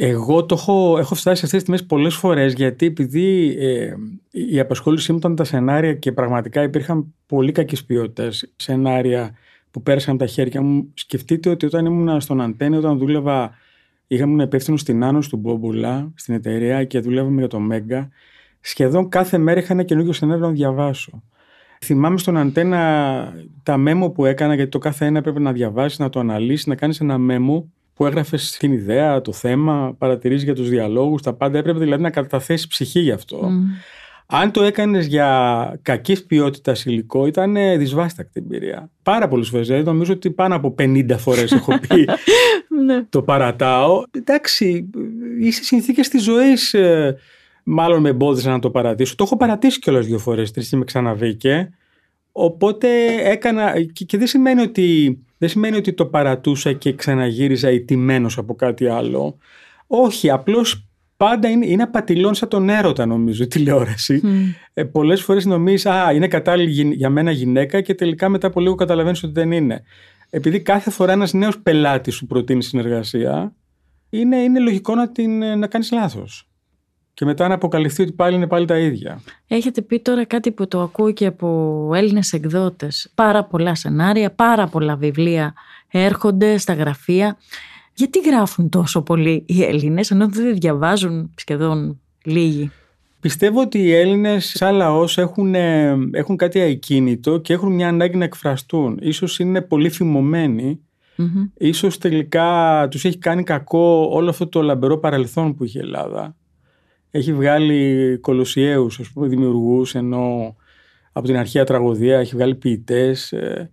Εγώ 0.04 0.46
το 0.46 0.54
έχω, 0.58 0.98
έχω 0.98 1.14
φτάσει 1.14 1.38
σε 1.38 1.44
αυτές 1.44 1.50
τις 1.50 1.62
τιμές 1.62 1.84
πολλές 1.86 2.14
φορές 2.14 2.52
γιατί 2.52 2.86
επειδή 2.86 3.56
ε, 3.58 3.94
η 4.30 4.60
απασχόλησή 4.60 5.12
μου 5.12 5.18
ήταν 5.18 5.36
τα 5.36 5.44
σενάρια 5.44 5.94
και 5.94 6.12
πραγματικά 6.12 6.62
υπήρχαν 6.62 7.14
πολύ 7.26 7.52
κακής 7.52 7.84
ποιότητας 7.84 8.52
σενάρια 8.56 9.34
που 9.70 9.82
πέρασαν 9.82 10.16
τα 10.16 10.26
χέρια 10.26 10.62
μου. 10.62 10.90
Σκεφτείτε 10.94 11.48
ότι 11.48 11.66
όταν 11.66 11.86
ήμουν 11.86 12.20
στον 12.20 12.40
Αντένιο, 12.40 12.78
όταν 12.78 12.98
δούλευα, 12.98 13.54
είχαμε 14.06 14.42
υπεύθυνο 14.42 14.76
στην 14.76 15.04
Άνω 15.04 15.18
του 15.18 15.36
Μπόμπουλα, 15.36 16.12
στην 16.14 16.34
εταιρεία 16.34 16.84
και 16.84 17.00
δούλευαμε 17.00 17.38
για 17.38 17.48
το 17.48 17.58
Μέγκα. 17.58 18.08
Σχεδόν 18.60 19.08
κάθε 19.08 19.38
μέρα 19.38 19.60
είχα 19.60 19.72
ένα 19.72 19.82
καινούργιο 19.82 20.12
σενάριο 20.12 20.46
να 20.46 20.52
διαβάσω. 20.52 21.22
Θυμάμαι 21.84 22.18
στον 22.18 22.36
Αντένα 22.36 23.34
τα 23.62 23.76
μέμο 23.76 24.10
που 24.10 24.24
έκανα, 24.24 24.54
γιατί 24.54 24.70
το 24.70 24.78
κάθε 24.78 25.06
ένα 25.06 25.18
έπρεπε 25.18 25.40
να 25.40 25.52
διαβάσεις, 25.52 25.98
να 25.98 26.08
το 26.08 26.20
αναλύσεις, 26.20 26.66
να 26.66 26.74
κάνεις 26.74 27.00
ένα 27.00 27.18
μέμο 27.18 27.70
που 28.02 28.08
έγραφες 28.08 28.56
την 28.58 28.72
ιδέα, 28.72 29.20
το 29.20 29.32
θέμα, 29.32 29.94
παρατηρήσεις 29.98 30.44
για 30.44 30.54
τους 30.54 30.68
διαλόγους, 30.68 31.22
τα 31.22 31.32
πάντα. 31.32 31.58
Έπρεπε 31.58 31.78
δηλαδή 31.78 32.02
να 32.02 32.10
καταθέσεις 32.10 32.66
ψυχή 32.66 33.00
γι' 33.00 33.10
αυτό. 33.10 33.50
Αν 34.26 34.50
το 34.50 34.62
έκανες 34.62 35.06
για 35.06 35.78
κακής 35.82 36.24
ποιότητας 36.24 36.84
υλικό, 36.84 37.26
ήταν 37.26 37.56
δυσβάστακτη 37.78 38.40
εμπειρία. 38.44 38.90
Πάρα 39.02 39.28
πολλές 39.28 39.48
φορές. 39.48 39.66
Δηλαδή, 39.66 39.84
νομίζω 39.84 40.12
ότι 40.12 40.30
πάνω 40.30 40.54
από 40.54 40.74
50 40.78 41.16
φορές 41.18 41.52
έχω 41.52 41.78
πει 41.88 42.04
ναι. 42.84 43.04
το 43.08 43.22
παρατάω. 43.22 44.02
Εντάξει, 44.10 44.90
είσαι 45.40 45.62
συνθήκες 45.64 46.08
της 46.08 46.22
ζωής. 46.22 46.74
Ε, 46.74 47.16
μάλλον 47.64 48.00
με 48.00 48.08
εμπόδισαν 48.08 48.52
να 48.52 48.58
το 48.58 48.70
παρατήσω. 48.70 49.14
Το 49.14 49.24
έχω 49.24 49.36
παρατήσει 49.36 49.78
κιόλας 49.78 50.06
δύο 50.06 50.18
φορές, 50.18 50.50
τρεις 50.50 50.68
και 50.68 50.76
με 50.76 50.84
ξαναβήκε. 50.84 51.70
Οπότε 52.32 52.88
έκανα. 53.30 53.82
Και, 53.82 54.18
δεν 54.18 54.26
σημαίνει 54.26 54.62
ότι. 54.62 55.18
Δεν 55.42 55.50
σημαίνει 55.50 55.76
ότι 55.76 55.92
το 55.92 56.06
παρατούσα 56.06 56.72
και 56.72 56.94
ξαναγύριζα 56.94 57.70
ηττημένο 57.70 58.30
από 58.36 58.54
κάτι 58.54 58.86
άλλο. 58.86 59.38
Όχι, 59.86 60.30
απλώς 60.30 60.86
πάντα 61.16 61.48
είναι, 61.48 61.66
είναι 61.66 61.82
απατηλών 61.82 62.34
σαν 62.34 62.48
τον 62.48 62.68
έρωτα 62.68 63.06
νομίζω 63.06 63.42
η 63.42 63.46
τηλεόραση. 63.46 64.20
Mm. 64.24 64.28
Ε, 64.72 64.84
πολλές 64.84 65.22
φορές 65.22 65.44
νομίζεις 65.44 65.86
«Α, 65.86 66.12
είναι 66.12 66.28
κατάλληλη 66.28 66.94
για 66.94 67.10
μένα 67.10 67.30
γυναίκα» 67.30 67.80
και 67.80 67.94
τελικά 67.94 68.28
μετά 68.28 68.46
από 68.46 68.60
λίγο 68.60 68.74
καταλαβαίνεις 68.74 69.22
ότι 69.22 69.32
δεν 69.32 69.52
είναι. 69.52 69.82
Επειδή 70.30 70.60
κάθε 70.60 70.90
φορά 70.90 71.12
ένας 71.12 71.32
νέος 71.32 71.58
πελάτης 71.58 72.14
σου 72.14 72.26
προτείνει 72.26 72.62
συνεργασία, 72.62 73.54
είναι, 74.10 74.36
είναι 74.36 74.60
λογικό 74.60 74.94
να, 74.94 75.12
την, 75.12 75.58
να 75.58 75.66
κάνεις 75.66 75.90
λάθος. 75.92 76.48
Και 77.14 77.24
μετά 77.24 77.48
να 77.48 77.54
αποκαλυφθεί 77.54 78.02
ότι 78.02 78.12
πάλι 78.12 78.36
είναι 78.36 78.46
πάλι 78.46 78.66
τα 78.66 78.78
ίδια. 78.78 79.20
Έχετε 79.46 79.82
πει 79.82 80.00
τώρα 80.00 80.24
κάτι 80.24 80.50
που 80.50 80.68
το 80.68 80.80
ακούω 80.80 81.12
και 81.12 81.26
από 81.26 81.90
Έλληνες 81.94 82.32
εκδότες. 82.32 83.10
Πάρα 83.14 83.44
πολλά 83.44 83.74
σενάρια, 83.74 84.30
πάρα 84.30 84.66
πολλά 84.66 84.96
βιβλία 84.96 85.54
έρχονται 85.90 86.58
στα 86.58 86.74
γραφεία. 86.74 87.36
Γιατί 87.94 88.20
γράφουν 88.20 88.68
τόσο 88.68 89.02
πολύ 89.02 89.44
οι 89.46 89.62
Έλληνες 89.62 90.10
ενώ 90.10 90.28
δεν 90.28 90.54
διαβάζουν 90.54 91.30
σχεδόν 91.36 92.00
λίγοι; 92.24 92.70
Πιστεύω 93.20 93.60
ότι 93.60 93.78
οι 93.78 93.92
Έλληνες 93.92 94.52
σαν 94.54 94.74
λαός 94.74 95.18
έχουν, 95.18 95.54
ε, 95.54 95.96
έχουν 96.10 96.36
κάτι 96.36 96.60
ακίνητο 96.60 97.38
και 97.38 97.52
έχουν 97.52 97.72
μια 97.72 97.88
ανάγκη 97.88 98.16
να 98.16 98.24
εκφραστούν. 98.24 98.98
Ίσως 99.02 99.38
είναι 99.38 99.60
πολύ 99.60 99.90
φημωμένοι. 99.90 100.80
Mm-hmm. 101.18 101.50
Ίσως 101.54 101.98
τελικά 101.98 102.86
τους 102.90 103.04
έχει 103.04 103.18
κάνει 103.18 103.42
κακό 103.42 104.08
όλο 104.10 104.30
αυτό 104.30 104.46
το 104.46 104.62
λαμπερό 104.62 104.98
παρελθόν 104.98 105.54
που 105.54 105.64
είχε 105.64 105.78
η 105.78 105.82
Ελλάδα. 105.82 106.36
Έχει 107.14 107.32
βγάλει 107.32 108.18
κολοσιαίους, 108.20 109.00
ας 109.00 109.10
πούμε, 109.10 109.26
δημιουργούς, 109.26 109.94
ενώ 109.94 110.56
από 111.12 111.26
την 111.26 111.36
αρχαία 111.36 111.64
τραγωδία 111.64 112.18
έχει 112.18 112.34
βγάλει 112.34 112.54
ποιητές. 112.54 113.32
Ε. 113.32 113.70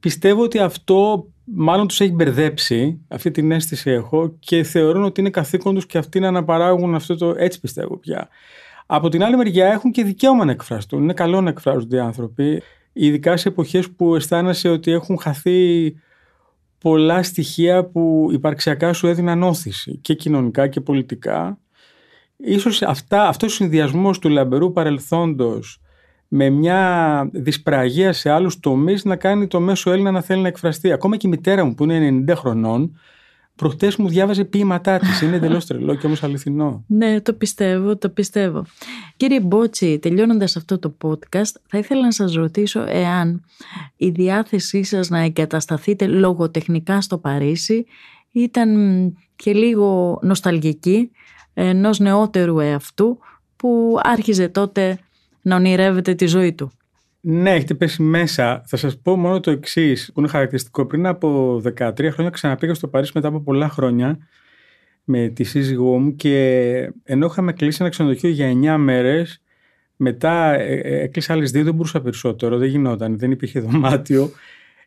Πιστεύω 0.00 0.42
ότι 0.42 0.58
αυτό 0.58 1.28
μάλλον 1.44 1.88
τους 1.88 2.00
έχει 2.00 2.12
μπερδέψει, 2.12 3.00
αυτή 3.08 3.30
την 3.30 3.52
αίσθηση 3.52 3.90
έχω 3.90 4.36
και 4.38 4.62
θεωρούν 4.62 5.04
ότι 5.04 5.20
είναι 5.20 5.30
καθήκον 5.30 5.74
τους 5.74 5.86
και 5.86 5.98
αυτοί 5.98 6.20
να 6.20 6.28
αναπαράγουν 6.28 6.94
αυτό 6.94 7.16
το, 7.16 7.34
έτσι 7.36 7.60
πιστεύω 7.60 7.96
πια. 7.96 8.28
Από 8.86 9.08
την 9.08 9.22
άλλη 9.24 9.36
μεριά 9.36 9.66
έχουν 9.66 9.90
και 9.90 10.04
δικαίωμα 10.04 10.44
να 10.44 10.50
εκφραστούν. 10.50 11.02
Είναι 11.02 11.12
καλό 11.12 11.40
να 11.40 11.48
εκφράζονται 11.48 11.96
οι 11.96 12.00
άνθρωποι, 12.00 12.62
ειδικά 12.92 13.36
σε 13.36 13.48
εποχές 13.48 13.90
που 13.90 14.16
αισθάνεσαι 14.16 14.68
ότι 14.68 14.90
έχουν 14.90 15.18
χαθεί 15.18 15.94
πολλά 16.78 17.22
στοιχεία 17.22 17.84
που 17.84 18.28
υπαρξιακά 18.32 18.92
σου 18.92 19.06
έδιναν 19.06 19.42
όθηση 19.42 19.96
και 19.96 20.14
κοινωνικά 20.14 20.68
και 20.68 20.80
πολιτικά. 20.80 21.58
Ίσως 22.36 22.82
αυτά, 22.82 23.28
αυτός 23.28 23.52
ο 23.52 23.54
συνδυασμός 23.54 24.18
του 24.18 24.28
λαμπερού 24.28 24.72
παρελθόντος 24.72 25.80
με 26.28 26.50
μια 26.50 27.28
δυσπραγία 27.32 28.12
σε 28.12 28.30
άλλους 28.30 28.60
τομείς 28.60 29.04
να 29.04 29.16
κάνει 29.16 29.46
το 29.46 29.60
μέσο 29.60 29.90
Έλληνα 29.90 30.10
να 30.10 30.20
θέλει 30.20 30.42
να 30.42 30.48
εκφραστεί. 30.48 30.92
Ακόμα 30.92 31.16
και 31.16 31.26
η 31.26 31.30
μητέρα 31.30 31.64
μου 31.64 31.74
που 31.74 31.84
είναι 31.84 32.24
90 32.28 32.34
χρονών 32.36 32.92
Προχτές 33.56 33.96
μου 33.96 34.08
διάβαζε 34.08 34.44
ποίηματά 34.44 34.98
της. 34.98 35.20
Είναι 35.20 35.36
εντελώς 35.36 35.66
τρελό 35.66 35.94
και 35.94 36.06
όμως 36.06 36.22
αληθινό. 36.22 36.84
ναι, 36.86 37.20
το 37.20 37.32
πιστεύω, 37.32 37.96
το 37.96 38.08
πιστεύω. 38.08 38.64
Κύριε 39.16 39.40
Μπότσι, 39.40 39.98
τελειώνοντας 39.98 40.56
αυτό 40.56 40.78
το 40.78 40.96
podcast, 41.02 41.52
θα 41.66 41.78
ήθελα 41.78 42.00
να 42.00 42.10
σας 42.10 42.34
ρωτήσω 42.34 42.84
εάν 42.88 43.44
η 43.96 44.08
διάθεσή 44.08 44.82
σας 44.82 45.08
να 45.08 45.18
εγκατασταθείτε 45.18 46.06
λογοτεχνικά 46.06 47.00
στο 47.00 47.18
Παρίσι 47.18 47.86
ήταν 48.32 48.70
και 49.36 49.52
λίγο 49.52 50.18
νοσταλγική 50.22 51.10
ενός 51.58 51.98
νεότερου 51.98 52.58
εαυτού 52.58 53.18
που 53.56 53.98
άρχιζε 54.02 54.48
τότε 54.48 54.98
να 55.42 55.56
ονειρεύεται 55.56 56.14
τη 56.14 56.26
ζωή 56.26 56.52
του. 56.52 56.72
Ναι, 57.20 57.50
έχετε 57.50 57.74
πέσει 57.74 58.02
μέσα. 58.02 58.62
Θα 58.66 58.76
σας 58.76 58.98
πω 58.98 59.16
μόνο 59.16 59.40
το 59.40 59.50
εξής, 59.50 60.10
που 60.14 60.20
είναι 60.20 60.28
χαρακτηριστικό. 60.28 60.86
Πριν 60.86 61.06
από 61.06 61.60
13 61.64 62.10
χρόνια 62.10 62.30
ξαναπήγα 62.30 62.74
στο 62.74 62.88
Παρίσι 62.88 63.12
μετά 63.14 63.28
από 63.28 63.40
πολλά 63.40 63.68
χρόνια 63.68 64.18
με 65.04 65.28
τη 65.28 65.44
σύζυγό 65.44 65.98
μου 65.98 66.14
και 66.14 66.92
ενώ 67.04 67.26
είχαμε 67.26 67.52
κλείσει 67.52 67.78
ένα 67.80 67.90
ξενοδοχείο 67.90 68.30
για 68.30 68.76
9 68.76 68.76
μέρες, 68.78 69.42
μετά 69.96 70.52
ε, 70.52 70.74
ε, 70.74 71.02
έκλεισα 71.02 71.32
άλλες 71.32 71.50
δύο, 71.50 71.64
δεν 71.64 71.74
μπορούσα 71.74 72.00
περισσότερο, 72.00 72.58
δεν 72.58 72.68
γινόταν, 72.68 73.18
δεν 73.18 73.30
υπήρχε 73.30 73.60
δωμάτιο, 73.60 74.30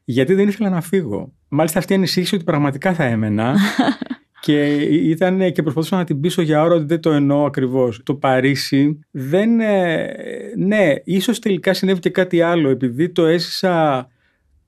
γιατί 0.04 0.34
δεν 0.34 0.48
ήθελα 0.48 0.70
να 0.70 0.82
φύγω. 0.82 1.34
Μάλιστα 1.48 1.80
αυτή 1.80 1.94
ανησύχησε 1.94 2.36
ότι 2.36 2.44
πραγματικά 2.44 2.94
θα 2.94 3.04
έμενα 3.04 3.56
Και 4.42 4.76
ήταν 4.84 5.52
και 5.52 5.62
προσπαθούσα 5.62 5.96
να 5.96 6.04
την 6.04 6.20
πείσω 6.20 6.42
για 6.42 6.62
ώρα 6.62 6.76
ότι 6.76 6.86
δεν 6.86 7.00
το 7.00 7.12
εννοώ 7.12 7.46
ακριβώς. 7.46 8.02
Το 8.04 8.16
Παρίσι 8.16 9.00
δεν. 9.12 9.60
Ε, 9.60 10.14
ναι, 10.58 10.94
ίσως 11.04 11.40
τελικά 11.40 11.74
συνέβη 11.74 12.00
και 12.00 12.10
κάτι 12.10 12.42
άλλο, 12.42 12.70
επειδή 12.70 13.10
το 13.10 13.26
έζησα 13.26 14.08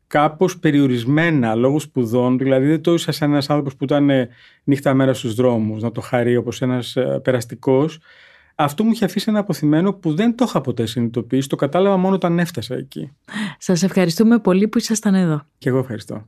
κάπως 0.07 0.59
περιορισμένα 0.59 1.55
λόγω 1.55 1.79
σπουδών. 1.79 2.37
Δηλαδή 2.37 2.67
δεν 2.67 2.81
το 2.81 2.91
έζησα 2.91 3.11
σαν 3.11 3.31
ένας 3.31 3.49
άνθρωπος 3.49 3.75
που 3.75 3.83
ήταν 3.83 4.09
ε, 4.09 4.29
νύχτα 4.63 4.93
μέρα 4.93 5.13
στους 5.13 5.33
δρόμους, 5.33 5.81
να 5.81 5.91
το 5.91 6.01
χαρεί 6.01 6.35
όπως 6.35 6.61
ένας 6.61 6.95
ε, 6.95 7.19
περαστικός. 7.23 7.99
Αυτό 8.55 8.83
μου 8.83 8.91
είχε 8.91 9.05
αφήσει 9.05 9.25
ένα 9.29 9.39
αποθυμένο 9.39 9.93
που 9.93 10.13
δεν 10.13 10.35
το 10.35 10.45
είχα 10.47 10.61
ποτέ 10.61 10.85
συνειδητοποιήσει. 10.85 11.49
Το 11.49 11.55
κατάλαβα 11.55 11.97
μόνο 11.97 12.15
όταν 12.15 12.39
έφτασα 12.39 12.75
εκεί. 12.75 13.11
Σας 13.57 13.83
ευχαριστούμε 13.83 14.39
πολύ 14.39 14.67
που 14.67 14.77
ήσασταν 14.77 15.15
εδώ. 15.15 15.41
Και 15.57 15.69
εγώ 15.69 15.77
ευχαριστώ. 15.77 16.27